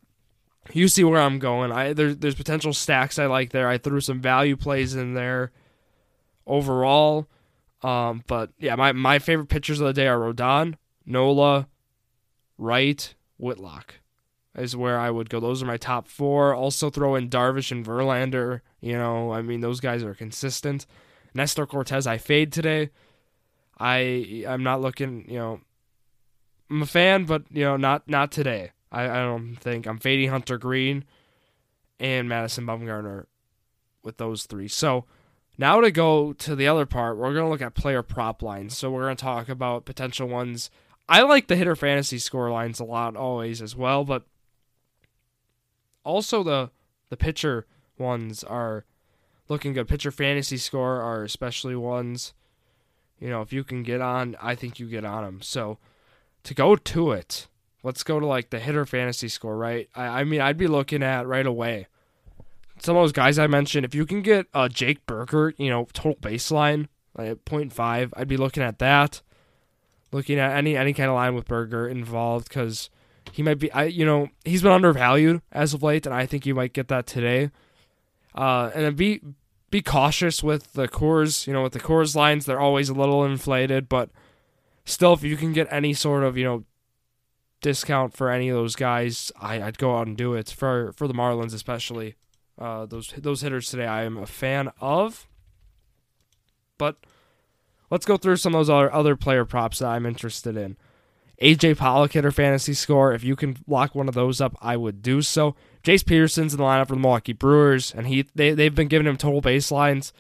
you 0.74 0.88
see 0.88 1.04
where 1.04 1.22
I'm 1.22 1.40
going. 1.40 1.72
I 1.72 1.94
there's 1.94 2.18
there's 2.18 2.36
potential 2.36 2.74
stacks 2.74 3.20
I 3.20 3.26
like 3.26 3.52
there. 3.52 3.68
I 3.68 3.78
threw 3.78 4.02
some 4.02 4.22
value 4.22 4.56
plays 4.56 4.96
in 4.96 5.14
there 5.14 5.52
overall. 6.46 7.28
Um, 7.82 8.24
but 8.28 8.52
yeah, 8.60 8.76
my 8.76 8.92
my 8.92 9.20
favorite 9.20 9.50
pitchers 9.50 9.80
of 9.80 9.88
the 9.88 9.94
day 9.94 10.08
are 10.08 10.20
Rodon, 10.20 10.76
Nola, 11.06 11.68
Wright, 12.58 13.14
Whitlock 13.38 13.96
is 14.58 14.76
where 14.76 15.00
I 15.00 15.12
would 15.12 15.30
go. 15.30 15.40
Those 15.40 15.62
are 15.62 15.68
my 15.68 15.78
top 15.78 16.08
four. 16.08 16.54
Also 16.56 16.90
throw 16.90 17.16
in 17.16 17.30
Darvish 17.30 17.72
and 17.72 17.86
Verlander. 17.86 18.62
You 18.82 18.98
know, 18.98 19.32
I 19.32 19.42
mean 19.42 19.62
those 19.62 19.80
guys 19.80 20.04
are 20.04 20.16
consistent. 20.16 20.86
Nestor 21.34 21.68
Cortes, 21.68 22.08
I 22.08 22.18
fade 22.18 22.52
today. 22.52 22.90
I 23.80 24.44
I'm 24.48 24.64
not 24.64 24.82
looking, 24.82 25.30
you 25.30 25.38
know, 25.38 25.60
I'm 26.70 26.82
a 26.82 26.88
fan, 26.88 27.26
but 27.26 27.44
you 27.52 27.64
know, 27.64 27.78
not 27.78 28.10
not 28.10 28.32
today. 28.32 28.72
I, 28.92 29.04
I 29.04 29.24
don't 29.24 29.56
think 29.56 29.86
I'm 29.86 30.00
fading 30.00 30.30
Hunter 30.30 30.58
Greene 30.58 31.06
and 32.00 32.30
Madison 32.30 32.66
Bumgarner 32.66 33.26
with 34.04 34.18
those 34.18 34.46
three. 34.46 34.68
So 34.68 35.06
now 35.58 35.82
to 35.82 35.92
go 35.92 36.34
to 36.34 36.56
the 36.56 36.68
other 36.68 36.86
part, 36.86 37.18
we're 37.18 37.34
gonna 37.34 37.50
look 37.50 37.62
at 37.62 37.74
player 37.74 38.04
prop 38.04 38.42
lines. 38.42 38.78
So 38.78 38.92
we're 38.92 39.04
gonna 39.04 39.16
talk 39.16 39.50
about 39.50 39.86
potential 39.86 40.28
ones. 40.28 40.70
I 41.10 41.22
like 41.22 41.48
the 41.48 41.56
hitter 41.56 41.76
fantasy 41.76 42.20
score 42.20 42.52
lines 42.52 42.80
a 42.80 42.84
lot 42.84 43.16
always 43.16 43.62
as 43.62 43.76
well, 43.76 44.04
but 44.04 44.24
also 46.04 46.44
the 46.44 46.72
the 47.10 47.18
pitcher 47.18 47.66
ones 47.98 48.44
are 48.44 48.86
looking 49.50 49.74
good. 49.74 49.88
Pitcher 49.88 50.12
fantasy 50.12 50.58
score 50.58 51.02
are 51.02 51.24
especially 51.24 51.76
ones. 51.76 52.34
You 53.20 53.30
know, 53.30 53.42
if 53.42 53.52
you 53.52 53.64
can 53.64 53.84
get 53.84 54.02
on, 54.02 54.36
I 54.42 54.54
think 54.56 54.80
you 54.80 54.88
get 54.88 55.06
on 55.06 55.24
them. 55.24 55.42
So 55.42 55.80
to 56.44 56.54
go 56.54 56.76
to 56.76 57.12
it, 57.12 57.48
let's 57.88 58.04
go 58.04 58.20
to 58.20 58.26
like 58.26 58.50
the 58.50 58.60
hitter 58.60 58.86
fantasy 58.86 59.30
score, 59.30 59.56
right? 59.56 59.88
I, 59.96 60.08
I 60.08 60.24
mean, 60.26 60.42
I'd 60.42 60.58
be 60.58 60.68
looking 60.68 61.02
at 61.02 61.26
right 61.26 61.46
away. 61.46 61.88
Some 62.80 62.98
of 62.98 63.04
those 63.04 63.14
guys 63.14 63.40
I 63.40 63.48
mentioned, 63.48 63.86
if 63.86 63.96
you 63.96 64.06
can 64.06 64.22
get 64.22 64.46
uh, 64.54 64.68
Jake 64.68 65.06
Burger, 65.06 65.54
you 65.58 65.70
know, 65.70 65.88
total 65.94 66.16
baseline, 66.16 66.90
like 67.18 67.46
0.5, 67.46 68.12
I'd 68.14 68.28
be 68.28 68.36
looking 68.36 68.62
at 68.62 68.80
that. 68.80 69.22
Looking 70.12 70.38
at 70.38 70.52
any 70.52 70.76
any 70.76 70.94
kind 70.94 71.10
of 71.10 71.16
line 71.16 71.34
with 71.34 71.48
Burger 71.48 71.88
involved 71.88 72.50
because 72.50 72.90
he 73.32 73.42
might 73.42 73.58
be, 73.58 73.72
I 73.72 73.86
you 73.86 74.06
know, 74.06 74.30
he's 74.44 74.62
been 74.62 74.72
undervalued 74.74 75.42
as 75.54 75.74
of 75.74 75.82
late, 75.82 76.06
and 76.06 76.14
I 76.14 76.26
think 76.26 76.46
you 76.46 76.56
might 76.56 76.74
get 76.74 76.90
that 76.90 77.08
today. 77.08 77.52
Uh, 78.36 78.70
and 78.76 78.84
then 78.84 78.96
be 78.96 79.22
be 79.70 79.82
cautious 79.82 80.44
with 80.44 80.74
the 80.74 80.90
Coors, 80.90 81.48
You 81.48 81.54
know, 81.54 81.64
with 81.64 81.74
the 81.74 81.80
Coors 81.80 82.16
lines, 82.16 82.46
they're 82.46 82.60
always 82.60 82.90
a 82.90 82.94
little 82.94 83.24
inflated, 83.24 83.88
but 83.88 84.10
still, 84.86 85.14
if 85.14 85.24
you 85.24 85.38
can 85.38 85.54
get 85.54 85.68
any 85.72 85.94
sort 85.94 86.24
of 86.24 86.38
you 86.38 86.44
know 86.44 86.64
discount 87.62 88.14
for 88.14 88.30
any 88.30 88.50
of 88.50 88.56
those 88.56 88.76
guys, 88.76 89.32
I, 89.40 89.60
would 89.60 89.78
go 89.78 89.98
out 89.98 90.08
and 90.08 90.18
do 90.18 90.34
it 90.34 90.50
for 90.50 90.92
for 90.94 91.08
the 91.08 91.14
Marlins 91.14 91.54
especially. 91.54 92.16
Uh, 92.58 92.86
those 92.86 93.14
those 93.18 93.42
hitters 93.42 93.70
today, 93.70 93.86
I 93.86 94.04
am 94.04 94.18
a 94.18 94.26
fan 94.26 94.72
of. 94.82 95.28
But 96.78 96.98
let's 97.90 98.06
go 98.06 98.18
through 98.18 98.38
some 98.38 98.56
of 98.56 98.60
those 98.60 98.70
other 98.70 98.94
other 98.94 99.16
player 99.16 99.46
props 99.46 99.80
that 99.80 99.88
I'm 99.88 100.06
interested 100.06 100.58
in. 100.58 100.78
AJ 101.42 101.78
Pollock 101.78 102.14
hitter 102.14 102.32
fantasy 102.32 102.74
score. 102.74 103.14
If 103.14 103.24
you 103.24 103.36
can 103.36 103.58
lock 103.68 103.94
one 103.94 104.08
of 104.08 104.16
those 104.16 104.42
up, 104.42 104.58
I 104.60 104.76
would 104.76 105.04
do 105.04 105.22
so. 105.22 105.56
Jace 105.84 106.06
Peterson's 106.06 106.54
in 106.54 106.58
the 106.58 106.64
lineup 106.64 106.88
for 106.88 106.96
the 106.96 107.00
Milwaukee 107.00 107.34
Brewers, 107.34 107.94
and 107.94 108.08
he 108.08 108.26
they 108.34 108.54
they've 108.54 108.74
been 108.74 108.88
giving 108.88 109.08
him 109.08 109.18
total 109.18 109.42
baselines. 109.42 110.12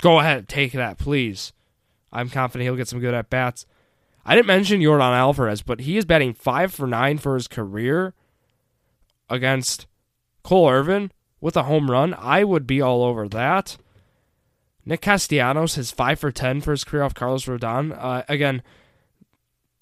Go 0.00 0.20
ahead, 0.20 0.48
take 0.48 0.72
that, 0.72 0.98
please. 0.98 1.52
I'm 2.12 2.28
confident 2.28 2.66
he'll 2.66 2.76
get 2.76 2.88
some 2.88 3.00
good 3.00 3.14
at 3.14 3.30
bats. 3.30 3.66
I 4.24 4.34
didn't 4.34 4.46
mention 4.46 4.80
Yordan 4.80 5.16
Alvarez, 5.16 5.62
but 5.62 5.80
he 5.80 5.96
is 5.96 6.04
batting 6.04 6.34
five 6.34 6.72
for 6.72 6.86
nine 6.86 7.18
for 7.18 7.34
his 7.34 7.48
career 7.48 8.14
against 9.28 9.86
Cole 10.42 10.68
Irvin 10.68 11.10
with 11.40 11.56
a 11.56 11.64
home 11.64 11.90
run. 11.90 12.14
I 12.14 12.44
would 12.44 12.66
be 12.66 12.80
all 12.80 13.02
over 13.02 13.28
that. 13.28 13.76
Nick 14.84 15.00
Castellanos 15.00 15.76
has 15.76 15.90
five 15.90 16.18
for 16.18 16.30
ten 16.30 16.60
for 16.60 16.72
his 16.72 16.84
career 16.84 17.02
off 17.02 17.14
Carlos 17.14 17.46
Rodon. 17.46 17.96
Uh, 17.96 18.22
again, 18.28 18.62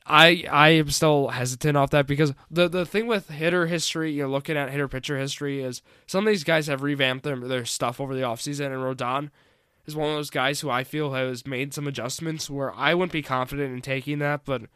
I 0.06 0.44
I 0.50 0.70
am 0.70 0.90
still 0.90 1.28
hesitant 1.28 1.76
off 1.76 1.90
that 1.90 2.06
because 2.06 2.35
the 2.50 2.68
the 2.68 2.85
thing 2.85 3.06
with 3.06 3.28
hitter 3.28 3.66
history, 3.66 4.12
you're 4.12 4.28
looking 4.28 4.56
at 4.56 4.70
hitter 4.70 4.88
pitcher 4.88 5.18
history, 5.18 5.62
is 5.62 5.82
some 6.06 6.26
of 6.26 6.30
these 6.30 6.44
guys 6.44 6.66
have 6.66 6.82
revamped 6.82 7.25
their 7.25 7.37
their 7.37 7.64
stuff 7.64 8.00
over 8.00 8.14
the 8.14 8.23
offseason, 8.23 8.66
and 8.66 8.99
Rodon 8.99 9.30
is 9.87 9.96
one 9.96 10.08
of 10.08 10.14
those 10.14 10.30
guys 10.30 10.60
who 10.60 10.70
I 10.70 10.84
feel 10.84 11.12
has 11.14 11.46
made 11.46 11.75
some 11.75 11.87
adjustments 11.87 12.49
where 12.50 12.75
I 12.75 12.94
wouldn't 12.94 13.12
be 13.12 13.22
confident 13.22 13.72
in 13.72 13.80
taking 13.82 14.18
that. 14.20 14.44
But 14.44 14.62
I 14.62 14.66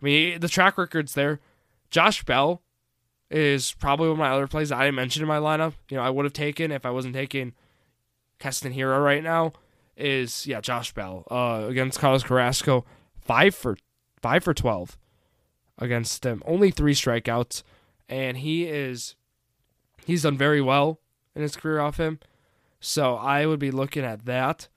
mean, 0.00 0.40
the 0.40 0.48
track 0.48 0.78
record's 0.78 1.14
there. 1.14 1.40
Josh 1.90 2.22
Bell 2.24 2.62
is 3.30 3.72
probably 3.74 4.08
one 4.08 4.14
of 4.14 4.18
my 4.18 4.30
other 4.30 4.46
plays 4.46 4.70
that 4.70 4.78
I 4.78 4.84
didn't 4.84 4.96
mention 4.96 5.22
in 5.22 5.28
my 5.28 5.38
lineup. 5.38 5.74
You 5.90 5.96
know, 5.96 6.02
I 6.02 6.10
would 6.10 6.24
have 6.24 6.32
taken 6.32 6.72
if 6.72 6.86
I 6.86 6.90
wasn't 6.90 7.14
taking 7.14 7.52
Keston 8.38 8.72
Hiura 8.72 9.02
right 9.02 9.22
now. 9.22 9.52
Is 9.96 10.46
yeah, 10.46 10.60
Josh 10.60 10.94
Bell 10.94 11.24
uh, 11.28 11.66
against 11.68 11.98
Carlos 11.98 12.22
Carrasco, 12.22 12.84
five 13.20 13.52
for 13.54 13.76
five 14.22 14.44
for 14.44 14.54
twelve 14.54 14.96
against 15.76 16.24
him. 16.24 16.40
Only 16.46 16.70
three 16.70 16.94
strikeouts, 16.94 17.64
and 18.08 18.36
he 18.36 18.66
is 18.66 19.16
he's 20.06 20.22
done 20.22 20.38
very 20.38 20.60
well 20.60 21.00
in 21.34 21.42
his 21.42 21.56
career 21.56 21.80
off 21.80 21.96
him. 21.96 22.20
So 22.80 23.16
I 23.16 23.46
would 23.46 23.58
be 23.58 23.70
looking 23.70 24.04
at 24.04 24.24
that. 24.26 24.68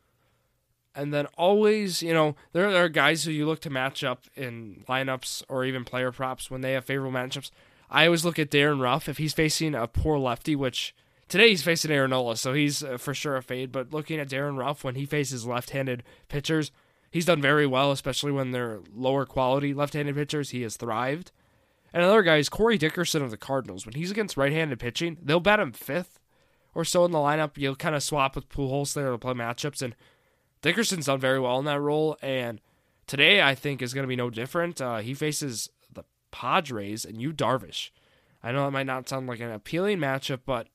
And 0.93 1.13
then 1.13 1.27
always, 1.37 2.01
you 2.03 2.13
know, 2.13 2.35
there, 2.51 2.69
are 2.75 2.89
guys 2.89 3.23
who 3.23 3.31
you 3.31 3.45
look 3.45 3.61
to 3.61 3.69
match 3.69 4.03
up 4.03 4.25
in 4.35 4.83
lineups 4.89 5.43
or 5.47 5.63
even 5.63 5.85
player 5.85 6.11
props 6.11 6.51
when 6.51 6.61
they 6.61 6.73
have 6.73 6.85
favorable 6.85 7.17
matchups. 7.17 7.49
I 7.89 8.05
always 8.05 8.25
look 8.25 8.39
at 8.39 8.49
Darin 8.49 8.79
Ruf 8.79 9.07
if 9.07 9.17
he's 9.17 9.33
facing 9.33 9.75
a 9.75 9.87
poor 9.87 10.17
lefty, 10.17 10.55
which 10.55 10.93
today 11.29 11.49
he's 11.49 11.63
facing 11.63 11.91
Aaron 11.91 12.09
Nola, 12.09 12.35
so 12.35 12.53
he's 12.53 12.83
uh, 12.83 12.97
for 12.97 13.13
sure 13.13 13.37
a 13.37 13.41
fade. 13.41 13.71
But 13.71 13.93
looking 13.93 14.19
at 14.19 14.29
Darin 14.29 14.57
Ruf 14.57 14.83
when 14.83 14.95
he 14.95 15.05
faces 15.05 15.45
left-handed 15.45 16.03
pitchers, 16.27 16.71
he's 17.09 17.25
done 17.25 17.41
very 17.41 17.67
well, 17.67 17.91
especially 17.91 18.31
when 18.31 18.51
they're 18.51 18.79
lower 18.93 19.25
quality 19.25 19.73
left-handed 19.73 20.15
pitchers. 20.15 20.49
He 20.49 20.61
has 20.63 20.75
thrived. 20.75 21.31
And 21.93 22.03
another 22.03 22.23
guy 22.23 22.37
is 22.37 22.47
Corey 22.47 22.77
Dickerson 22.77 23.21
of 23.21 23.31
the 23.31 23.37
Cardinals. 23.37 23.85
When 23.85 23.95
he's 23.95 24.11
against 24.11 24.37
right-handed 24.37 24.79
pitching, 24.79 25.17
they'll 25.21 25.41
bat 25.41 25.59
him 25.59 25.73
fifth 25.73 26.20
or 26.73 26.85
so 26.85 27.05
in 27.05 27.11
the 27.11 27.17
lineup. 27.17 27.57
You'll 27.57 27.75
kind 27.75 27.95
of 27.95 28.03
swap 28.03 28.35
with 28.35 28.49
Pujols 28.49 28.93
there 28.93 29.11
to 29.11 29.17
play 29.17 29.33
matchups, 29.33 29.81
and 29.81 29.95
Dickerson's 30.61 31.05
done 31.05 31.19
very 31.19 31.39
well 31.39 31.59
in 31.59 31.65
that 31.65 31.79
role. 31.79 32.17
And 32.21 32.61
today, 33.07 33.41
I 33.41 33.55
think 33.55 33.81
is 33.81 33.93
going 33.93 34.03
to 34.03 34.07
be 34.07 34.15
no 34.15 34.29
different. 34.29 34.81
Uh, 34.81 34.97
he 34.97 35.13
faces 35.13 35.69
the 35.91 36.03
Padres 36.31 37.05
and 37.05 37.21
Yu 37.21 37.33
Darvish. 37.33 37.89
I 38.43 38.51
know 38.51 38.65
that 38.65 38.71
might 38.71 38.87
not 38.87 39.07
sound 39.07 39.27
like 39.27 39.39
an 39.39 39.51
appealing 39.51 39.99
matchup, 39.99 40.41
but 40.45 40.67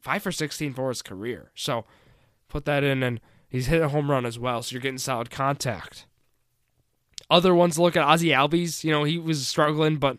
five 0.00 0.22
for 0.22 0.32
16 0.32 0.74
for 0.74 0.88
his 0.88 1.02
career. 1.02 1.50
So 1.54 1.84
put 2.48 2.64
that 2.66 2.84
in, 2.84 3.02
and 3.02 3.20
he's 3.48 3.66
hit 3.66 3.82
a 3.82 3.88
home 3.88 4.10
run 4.10 4.26
as 4.26 4.38
well. 4.38 4.62
So 4.62 4.74
you're 4.74 4.82
getting 4.82 4.98
solid 4.98 5.30
contact. 5.30 6.06
Other 7.30 7.54
ones 7.54 7.78
look 7.78 7.96
at 7.96 8.04
Ozzie 8.04 8.28
Albies. 8.28 8.84
You 8.84 8.90
know, 8.90 9.04
he 9.04 9.18
was 9.18 9.46
struggling, 9.46 9.96
but 9.96 10.18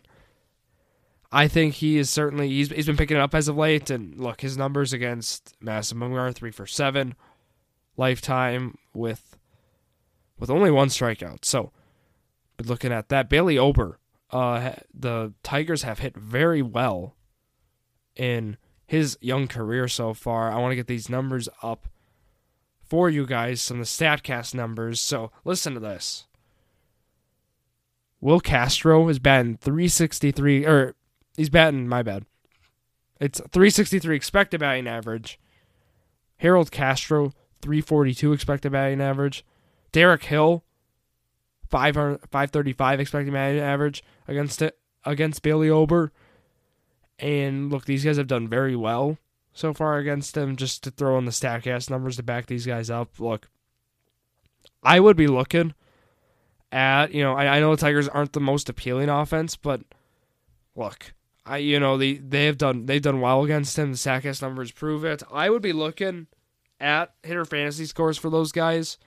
I 1.32 1.46
think 1.46 1.74
he 1.74 1.98
is 1.98 2.10
certainly 2.10 2.48
he's 2.48 2.70
he's 2.70 2.86
been 2.86 2.96
picking 2.96 3.16
it 3.16 3.20
up 3.20 3.34
as 3.34 3.48
of 3.48 3.56
late. 3.56 3.90
And 3.90 4.18
look, 4.18 4.40
his 4.40 4.56
numbers 4.56 4.92
against 4.92 5.54
Madison 5.60 5.98
Bumgarner 5.98 6.34
three 6.34 6.50
for 6.50 6.66
seven, 6.66 7.14
lifetime 7.96 8.76
with 8.92 9.38
with 10.38 10.50
only 10.50 10.70
one 10.70 10.88
strikeout. 10.88 11.44
So, 11.44 11.72
but 12.56 12.66
looking 12.66 12.92
at 12.92 13.08
that, 13.10 13.28
Bailey 13.28 13.58
Ober, 13.58 13.98
uh, 14.30 14.72
the 14.92 15.34
Tigers 15.42 15.82
have 15.82 16.00
hit 16.00 16.16
very 16.16 16.62
well 16.62 17.14
in 18.16 18.56
his 18.86 19.16
young 19.20 19.46
career 19.46 19.86
so 19.86 20.14
far. 20.14 20.50
I 20.50 20.58
want 20.58 20.72
to 20.72 20.76
get 20.76 20.88
these 20.88 21.08
numbers 21.08 21.48
up 21.62 21.88
for 22.82 23.08
you 23.08 23.24
guys, 23.24 23.62
some 23.62 23.78
of 23.80 23.86
the 23.86 24.04
Statcast 24.04 24.52
numbers. 24.52 25.00
So 25.00 25.30
listen 25.44 25.74
to 25.74 25.80
this. 25.80 26.26
Will 28.20 28.40
Castro 28.40 29.08
is 29.08 29.18
batting 29.18 29.56
363, 29.58 30.66
or 30.66 30.94
he's 31.40 31.48
batting, 31.48 31.88
my 31.88 32.02
bad. 32.02 32.26
It's 33.18 33.40
363 33.40 34.14
expected 34.14 34.60
batting 34.60 34.86
average. 34.86 35.40
Harold 36.36 36.70
Castro, 36.70 37.32
342 37.62 38.34
expected 38.34 38.72
batting 38.72 39.00
average. 39.00 39.44
Derek 39.90 40.24
Hill, 40.24 40.64
535 41.70 43.00
expected 43.00 43.32
batting 43.32 43.60
average 43.60 44.04
against 44.28 44.60
it 44.60 44.78
against 45.04 45.42
Bailey 45.42 45.70
Ober. 45.70 46.12
And 47.18 47.70
look, 47.70 47.86
these 47.86 48.04
guys 48.04 48.18
have 48.18 48.26
done 48.26 48.46
very 48.46 48.76
well 48.76 49.16
so 49.52 49.72
far 49.72 49.96
against 49.96 50.34
them. 50.34 50.56
Just 50.56 50.84
to 50.84 50.90
throw 50.90 51.16
in 51.16 51.24
the 51.24 51.30
Statcast 51.30 51.88
numbers 51.88 52.16
to 52.16 52.22
back 52.22 52.46
these 52.46 52.66
guys 52.66 52.90
up. 52.90 53.18
Look, 53.18 53.48
I 54.82 55.00
would 55.00 55.16
be 55.16 55.26
looking 55.26 55.72
at 56.70 57.12
you 57.12 57.22
know 57.22 57.34
I, 57.34 57.56
I 57.56 57.60
know 57.60 57.74
the 57.74 57.80
Tigers 57.80 58.08
aren't 58.08 58.34
the 58.34 58.40
most 58.40 58.68
appealing 58.68 59.08
offense, 59.08 59.56
but 59.56 59.82
look, 60.74 61.12
I 61.44 61.58
you 61.58 61.80
know 61.80 61.96
they 61.96 62.14
they 62.14 62.46
have 62.46 62.58
done 62.58 62.86
they've 62.86 63.02
done 63.02 63.20
well 63.20 63.44
against 63.44 63.78
him. 63.78 63.92
The 63.92 63.98
Statcast 63.98 64.42
numbers 64.42 64.72
prove 64.72 65.04
it. 65.04 65.22
I 65.32 65.50
would 65.50 65.62
be 65.62 65.72
looking 65.72 66.26
at 66.78 67.12
hitter 67.22 67.44
fantasy 67.44 67.86
scores 67.86 68.18
for 68.18 68.30
those 68.30 68.52
guys 68.52 68.98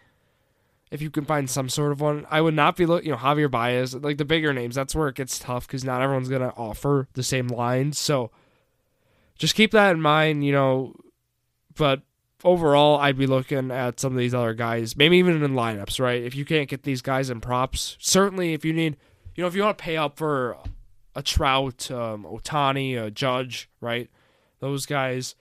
if 0.93 1.01
you 1.01 1.09
can 1.09 1.25
find 1.25 1.49
some 1.49 1.69
sort 1.69 1.91
of 1.91 2.01
one. 2.01 2.27
I 2.29 2.39
would 2.39 2.53
not 2.53 2.75
be 2.75 2.85
looking, 2.85 3.07
you 3.07 3.11
know, 3.13 3.17
Javier 3.17 3.49
Baez, 3.49 3.95
like 3.95 4.17
the 4.17 4.25
bigger 4.25 4.53
names. 4.53 4.75
That's 4.75 4.93
where 4.93 5.07
it 5.07 5.15
gets 5.15 5.39
tough 5.39 5.65
because 5.67 5.83
not 5.83 6.01
everyone's 6.01 6.29
to 6.29 6.53
offer 6.53 7.07
the 7.13 7.23
same 7.23 7.47
lines. 7.47 7.97
So 7.97 8.29
just 9.35 9.55
keep 9.55 9.71
that 9.71 9.91
in 9.91 10.01
mind, 10.01 10.45
you 10.45 10.51
know. 10.51 10.95
But 11.75 12.03
overall, 12.43 12.99
I'd 12.99 13.17
be 13.17 13.25
looking 13.25 13.71
at 13.71 13.99
some 13.99 14.13
of 14.13 14.19
these 14.19 14.35
other 14.35 14.53
guys, 14.53 14.95
maybe 14.95 15.17
even 15.17 15.41
in 15.41 15.53
lineups, 15.53 15.99
right? 15.99 16.21
If 16.21 16.35
you 16.35 16.45
can't 16.45 16.69
get 16.69 16.83
these 16.83 17.01
guys 17.01 17.31
in 17.31 17.41
props, 17.41 17.97
certainly 17.99 18.53
if 18.53 18.63
you 18.63 18.71
need, 18.71 18.95
you 19.33 19.41
know, 19.41 19.47
if 19.47 19.55
you 19.55 19.63
want 19.63 19.79
to 19.79 19.83
pay 19.83 19.97
up 19.97 20.17
for 20.17 20.57
a 21.15 21.21
Trout, 21.21 21.89
um, 21.91 22.23
Ohtani, 22.25 23.01
a 23.01 23.11
Judge, 23.11 23.69
right? 23.81 24.09
Those 24.59 24.85
guys, 24.85 25.35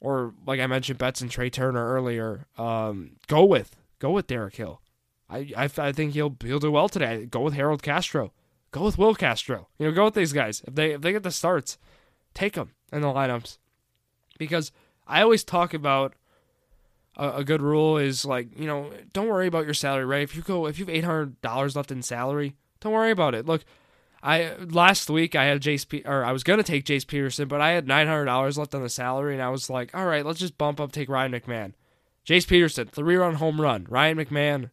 or 0.00 0.34
like 0.46 0.60
I 0.60 0.66
mentioned, 0.66 0.98
Betts 0.98 1.20
and 1.20 1.30
Trea 1.30 1.50
Turner 1.50 1.86
earlier, 1.86 2.46
um, 2.58 3.12
go 3.26 3.44
with 3.44 3.76
go 3.98 4.10
with 4.10 4.26
Derek 4.26 4.56
Hill. 4.56 4.80
I, 5.28 5.52
I, 5.56 5.70
I 5.78 5.92
think 5.92 6.12
he'll 6.12 6.36
he'll 6.42 6.58
do 6.58 6.70
well 6.70 6.88
today. 6.88 7.26
Go 7.26 7.40
with 7.40 7.54
Harold 7.54 7.82
Castro. 7.82 8.32
Go 8.70 8.84
with 8.84 8.98
Will 8.98 9.14
Castro. 9.14 9.68
You 9.78 9.86
know, 9.86 9.92
go 9.92 10.04
with 10.04 10.14
these 10.14 10.32
guys. 10.32 10.62
If 10.66 10.74
they 10.74 10.92
if 10.92 11.00
they 11.00 11.12
get 11.12 11.22
the 11.22 11.30
starts, 11.30 11.78
take 12.34 12.54
them 12.54 12.72
in 12.92 13.00
the 13.00 13.08
lineups. 13.08 13.58
Because 14.38 14.70
I 15.06 15.22
always 15.22 15.44
talk 15.44 15.72
about 15.74 16.14
a, 17.16 17.36
a 17.36 17.44
good 17.44 17.62
rule 17.62 17.96
is 17.96 18.24
like 18.24 18.48
you 18.58 18.66
know 18.66 18.90
don't 19.12 19.28
worry 19.28 19.46
about 19.46 19.64
your 19.64 19.74
salary. 19.74 20.04
Right? 20.04 20.22
If 20.22 20.36
you 20.36 20.42
go 20.42 20.66
if 20.66 20.78
you 20.78 20.84
have 20.84 20.94
eight 20.94 21.04
hundred 21.04 21.40
dollars 21.40 21.74
left 21.74 21.90
in 21.90 22.02
salary, 22.02 22.54
don't 22.80 22.92
worry 22.92 23.10
about 23.10 23.34
it. 23.34 23.46
Look, 23.46 23.64
I 24.22 24.54
last 24.58 25.10
week 25.10 25.34
I 25.34 25.44
had 25.44 25.60
Jace 25.60 26.06
or 26.06 26.24
I 26.24 26.32
was 26.32 26.42
gonna 26.42 26.62
take 26.62 26.84
Jace 26.84 27.06
Peterson, 27.06 27.48
but 27.48 27.60
I 27.60 27.70
had 27.70 27.86
nine 27.86 28.06
hundred 28.06 28.24
dollars 28.26 28.58
left 28.58 28.74
on 28.74 28.82
the 28.82 28.88
salary, 28.88 29.34
and 29.34 29.42
I 29.42 29.50
was 29.50 29.70
like, 29.70 29.94
all 29.94 30.06
right, 30.06 30.24
let's 30.24 30.40
just 30.40 30.58
bump 30.58 30.80
up, 30.80 30.92
take 30.92 31.08
Ryan 31.08 31.32
McMahon. 31.32 31.72
Jace 32.26 32.48
Peterson, 32.48 32.88
three 32.88 33.16
run 33.16 33.36
home 33.36 33.60
run. 33.60 33.86
Ryan 33.88 34.18
McMahon, 34.18 34.70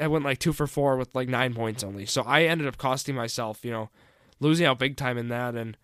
I 0.00 0.08
went 0.08 0.24
like 0.24 0.38
two 0.38 0.52
for 0.52 0.66
four 0.66 0.96
with 0.96 1.14
like 1.14 1.28
nine 1.28 1.54
points 1.54 1.84
only. 1.84 2.06
So 2.06 2.22
I 2.22 2.44
ended 2.44 2.66
up 2.66 2.78
costing 2.78 3.14
myself, 3.14 3.64
you 3.64 3.70
know, 3.70 3.90
losing 4.40 4.66
out 4.66 4.78
big 4.78 4.96
time 4.96 5.18
in 5.18 5.28
that, 5.28 5.54
and 5.54 5.76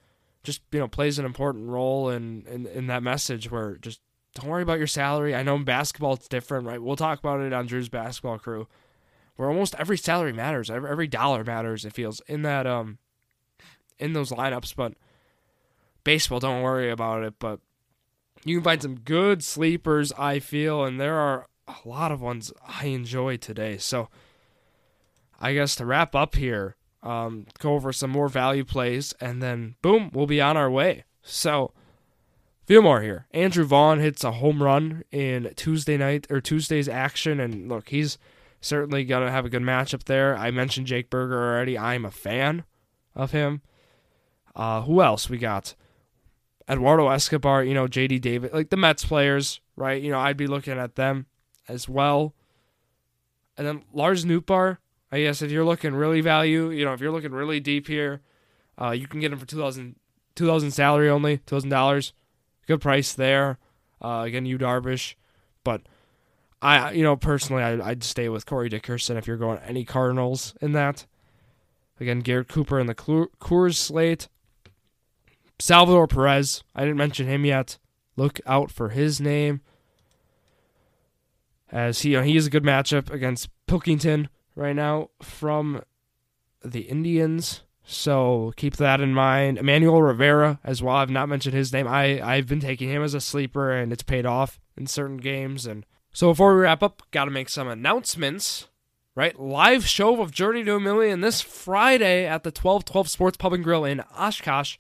just 0.43 0.63
you 0.73 0.81
know 0.81 0.89
plays 0.89 1.19
an 1.19 1.25
important 1.25 1.69
role 1.69 2.11
in 2.11 2.45
in, 2.47 2.67
in 2.67 2.87
that 2.89 3.03
message 3.03 3.51
where 3.51 3.77
just 3.77 4.01
don't 4.35 4.51
worry 4.51 4.63
about 4.63 4.79
your 4.79 4.87
salary. 4.87 5.35
I 5.35 5.43
know 5.43 5.57
in 5.57 5.65
basketball 5.65 6.15
it's 6.15 6.29
different, 6.29 6.67
right? 6.67 6.83
We'll 6.83 6.97
talk 6.97 7.19
about 7.21 7.41
it 7.41 7.53
on 7.53 7.67
Drew's 7.67 7.89
basketball 7.89 8.39
crew, 8.39 8.67
where 9.37 9.49
almost 9.49 9.75
every 9.79 9.99
salary 9.99 10.33
matters, 10.33 10.71
every, 10.71 10.91
every 10.91 11.07
dollar 11.07 11.45
matters. 11.45 11.85
It 11.85 11.93
feels 11.93 12.21
in 12.27 12.43
that 12.43 12.67
um 12.67 12.99
in 13.99 14.13
those 14.13 14.31
lineups, 14.31 14.75
but 14.77 14.95
baseball, 16.03 16.41
don't 16.41 16.63
worry 16.63 16.91
about 16.91 17.23
it. 17.23 17.35
But 17.39 17.61
you 18.45 18.59
can 18.59 18.65
find 18.65 18.83
some 18.83 19.01
good 19.01 19.43
sleepers, 19.43 20.13
I 20.19 20.39
feel, 20.39 20.85
and 20.85 21.01
there 21.01 21.17
are 21.17 21.47
a 21.67 21.89
lot 21.89 22.13
of 22.13 22.21
ones 22.21 22.53
I 22.67 22.87
enjoy 22.87 23.37
today. 23.39 23.79
So 23.79 24.09
I 25.41 25.55
guess 25.55 25.77
to 25.77 25.87
wrap 25.87 26.15
up 26.15 26.35
here, 26.35 26.77
um, 27.03 27.47
go 27.59 27.75
over 27.75 27.93
some 27.93 28.11
more 28.11 28.29
value 28.29 28.65
plays, 28.65 29.15
and 29.21 29.43
then 29.43 29.77
boom, 29.83 30.11
we'll 30.13 30.27
be 30.27 30.41
on 30.41 30.57
our 30.57 30.71
way. 30.71 31.05
So 31.23 31.73
few 32.67 32.83
more 32.83 33.03
here. 33.03 33.27
Andrew 33.33 33.65
Vaughn 33.65 34.01
hits 34.01 34.25
a 34.25 34.33
home 34.33 34.63
run 34.63 35.05
in 35.11 35.53
Tuesday 35.57 35.97
night 35.97 36.27
or 36.31 36.41
Tuesday's 36.41 36.89
action, 36.89 37.41
and 37.41 37.69
look, 37.69 37.89
he's 37.89 38.19
certainly 38.65 39.05
gonna 39.05 39.31
have 39.31 39.45
a 39.45 39.51
good 39.51 39.63
matchup 39.63 40.05
there. 40.05 40.37
I 40.37 40.51
mentioned 40.51 40.87
Jake 40.87 41.11
Burger 41.11 41.37
already. 41.37 41.79
I'm 41.79 42.05
a 42.05 42.11
fan 42.11 42.65
of 43.15 43.33
him. 43.33 43.63
Uh, 44.57 44.83
who 44.83 45.03
else 45.03 45.29
we 45.29 45.39
got? 45.39 45.75
Eduardo 46.69 47.09
Escobar, 47.09 47.63
you 47.65 47.75
know, 47.75 47.87
JD 47.87 48.21
David, 48.21 48.53
like 48.53 48.71
the 48.71 48.77
Mets 48.77 49.05
players, 49.05 49.61
right? 49.77 50.01
You 50.03 50.11
know, 50.11 50.19
I'd 50.19 50.37
be 50.37 50.47
looking 50.47 50.79
at 50.79 50.95
them 50.95 51.27
as 51.69 51.89
well. 51.89 52.35
And 53.57 53.67
then 53.67 53.83
Lars 53.93 54.25
Nootbaar, 54.25 54.79
I 55.13 55.21
guess 55.21 55.43
if 55.43 55.51
you're 55.51 55.65
looking 55.65 55.95
really 55.95 56.21
value, 56.21 56.71
you 56.71 56.85
know, 56.85 56.93
if 56.93 57.01
you're 57.01 57.13
looking 57.13 57.33
really 57.33 57.61
deep 57.61 57.87
here, 57.87 58.23
uh, 58.81 58.91
you 58.91 59.07
can 59.07 59.21
get 59.21 59.33
him 59.33 59.39
for 59.39 59.47
2000 59.47 59.97
2000 60.35 60.71
salary 60.73 61.09
only, 61.09 61.39
$2,000. 61.39 62.13
Good 62.67 62.81
price 62.81 63.13
there. 63.13 63.59
Uh, 64.03 64.25
again, 64.27 64.47
Yu 64.47 64.59
Darvish. 64.59 65.15
But 65.63 65.83
I, 66.65 66.93
you 66.93 67.03
know, 67.03 67.17
personally, 67.17 67.63
I, 67.63 67.91
I'd 67.91 68.03
stay 68.03 68.29
with 68.29 68.47
Corey 68.47 68.69
Dickerson 68.69 69.17
if 69.17 69.27
you're 69.27 69.37
going 69.37 69.59
any 69.59 69.85
Cardinals 69.85 70.55
in 70.61 70.73
that. 70.73 71.07
Again, 72.01 72.21
Garrett 72.21 72.49
Cooper 72.49 72.81
in 72.81 72.87
the 72.87 72.95
Coors 72.95 73.77
slate. 73.77 74.29
Salvador 75.59 76.07
Perez, 76.09 76.65
I 76.75 76.81
didn't 76.81 76.97
mention 76.97 77.27
him 77.27 77.45
yet. 77.45 77.79
Look 78.17 78.41
out 78.47 78.71
for 78.71 78.91
his 78.91 79.21
name 79.21 79.61
as 81.75 82.03
he 82.03 82.11
you 82.11 82.19
know, 82.19 82.23
he 82.23 82.37
is 82.37 82.47
a 82.47 82.51
good 82.51 82.63
matchup 82.63 83.11
against 83.11 83.51
Pilkington 83.67 84.29
right 84.55 84.77
now 84.77 85.11
from 85.21 85.83
the 86.65 86.83
Indians. 86.83 87.63
So 87.85 88.53
keep 88.57 88.77
that 88.77 89.01
in 89.01 89.13
mind. 89.13 89.59
Emmanuel 89.59 90.01
Rivera 90.01 90.61
as 90.65 90.83
well. 90.83 90.97
I've 90.97 91.11
not 91.11 91.29
mentioned 91.29 91.55
his 91.55 91.73
name. 91.73 91.87
I 91.87 92.23
I've 92.23 92.47
been 92.47 92.61
taking 92.61 92.89
him 92.89 93.03
as 93.03 93.13
a 93.13 93.21
sleeper, 93.21 93.73
and 93.73 93.93
it's 93.93 94.05
paid 94.05 94.25
off 94.25 94.61
in 94.77 94.87
certain 94.87 95.19
games. 95.19 95.67
And 95.67 95.85
so 96.15 96.29
before 96.29 96.55
we 96.55 96.63
wrap 96.63 96.83
up, 96.83 97.03
got 97.11 97.27
to 97.27 97.31
make 97.31 97.51
some 97.51 97.69
announcements. 97.69 98.69
Right, 99.17 99.39
live 99.39 99.87
show 99.87 100.21
of 100.21 100.33
Journey 100.33 100.65
to 100.65 100.75
a 100.75 100.81
Million 100.81 101.21
this 101.21 101.41
Friday 101.41 102.27
at 102.27 102.43
the 102.43 102.49
1212 102.49 103.09
Sports 103.09 103.37
Pub 103.37 103.53
and 103.53 103.63
Grill 103.63 103.85
in 103.85 104.01
Oshkosh. 104.19 104.77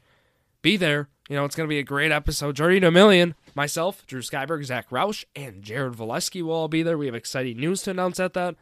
Be 0.61 0.77
there. 0.77 1.09
You 1.29 1.37
know 1.37 1.44
it's 1.44 1.55
gonna 1.55 1.68
be 1.68 1.79
a 1.79 1.85
great 1.85 2.11
episode. 2.11 2.57
Journey 2.57 2.81
to 2.81 2.88
a 2.88 2.90
Million 2.90 3.37
Myself, 3.55 4.05
Drew 4.07 4.20
Skyberg, 4.20 4.64
Zach 4.64 4.90
Roush, 4.90 5.25
and 5.37 5.62
Jared 5.62 5.94
Valesky 5.94 6.42
will 6.42 6.53
all 6.53 6.68
be 6.68 6.83
there. 6.83 6.99
We 6.99 7.07
have 7.07 7.14
exciting 7.14 7.59
news 7.59 7.83
to 7.83 7.92
announce 7.92 8.18
at 8.18 8.35
that. 8.35 8.57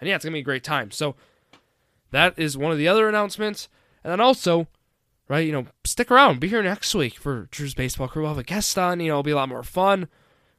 And 0.00 0.08
yeah, 0.08 0.16
it's 0.16 0.24
going 0.24 0.32
to 0.32 0.36
be 0.36 0.40
a 0.40 0.44
great 0.44 0.64
time. 0.64 0.90
So 0.90 1.16
that 2.10 2.38
is 2.38 2.56
one 2.56 2.72
of 2.72 2.78
the 2.78 2.88
other 2.88 3.08
announcements. 3.08 3.68
And 4.02 4.10
then 4.10 4.20
also, 4.20 4.68
right? 5.28 5.46
You 5.46 5.52
know, 5.52 5.66
stick 5.84 6.10
around. 6.10 6.40
Be 6.40 6.48
here 6.48 6.62
next 6.62 6.94
week 6.94 7.14
for 7.14 7.48
Drew's 7.50 7.74
Baseball 7.74 8.08
Crew. 8.08 8.22
We'll 8.22 8.32
have 8.32 8.38
a 8.38 8.42
guest 8.42 8.78
on. 8.78 9.00
You 9.00 9.08
know, 9.08 9.14
it'll 9.14 9.22
be 9.22 9.30
a 9.32 9.36
lot 9.36 9.48
more 9.48 9.62
fun. 9.62 10.08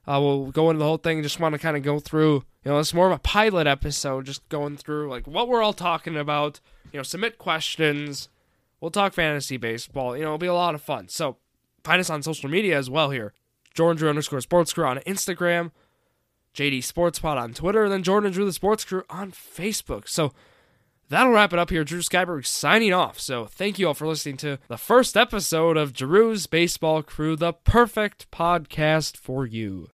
Uh, 0.07 0.19
we'll 0.21 0.51
go 0.51 0.69
into 0.69 0.79
the 0.79 0.85
whole 0.85 0.97
thing. 0.97 1.21
Just 1.21 1.39
want 1.39 1.53
to 1.53 1.59
kind 1.59 1.75
of 1.75 1.83
go 1.83 1.99
through, 1.99 2.45
you 2.63 2.71
know, 2.71 2.79
it's 2.79 2.93
more 2.93 3.07
of 3.07 3.11
a 3.11 3.19
pilot 3.19 3.67
episode, 3.67 4.25
just 4.25 4.47
going 4.49 4.77
through 4.77 5.09
like 5.09 5.27
what 5.27 5.49
we're 5.49 5.61
all 5.61 5.73
talking 5.73 6.15
about. 6.15 6.61
You 6.93 6.99
know, 6.99 7.03
submit 7.03 7.37
questions. 7.37 8.29
We'll 8.79 8.91
talk 8.91 9.13
fantasy 9.13 9.57
baseball. 9.57 10.15
You 10.15 10.23
know, 10.23 10.29
it'll 10.29 10.37
be 10.37 10.47
a 10.47 10.53
lot 10.53 10.75
of 10.75 10.81
fun. 10.81 11.09
So 11.09 11.37
find 11.83 11.99
us 11.99 12.09
on 12.09 12.23
social 12.23 12.49
media 12.49 12.77
as 12.77 12.89
well 12.89 13.09
here. 13.09 13.33
Jordan 13.73 13.97
Drew 13.97 14.09
underscore 14.09 14.41
sports 14.41 14.73
crew 14.73 14.85
on 14.85 14.97
Instagram, 14.99 15.71
JD 16.53 16.83
Sports 16.83 17.19
Pod 17.19 17.37
on 17.37 17.53
Twitter, 17.53 17.83
and 17.83 17.91
then 17.93 18.01
Jordan 18.03 18.31
Drew 18.31 18.45
the 18.45 18.53
Sports 18.53 18.85
Crew 18.85 19.03
on 19.09 19.31
Facebook. 19.31 20.07
So 20.07 20.33
that'll 21.09 21.31
wrap 21.33 21.53
it 21.53 21.59
up 21.59 21.69
here. 21.69 21.83
Drew 21.83 21.99
Skyberg 21.99 22.45
signing 22.45 22.93
off. 22.93 23.19
So 23.19 23.45
thank 23.45 23.77
you 23.77 23.87
all 23.87 23.93
for 23.93 24.07
listening 24.07 24.37
to 24.37 24.57
the 24.67 24.77
first 24.77 25.15
episode 25.15 25.77
of 25.77 25.93
Drew's 25.93 26.47
Baseball 26.47 27.03
Crew, 27.03 27.35
the 27.35 27.53
perfect 27.53 28.31
podcast 28.31 29.15
for 29.17 29.45
you. 29.45 29.85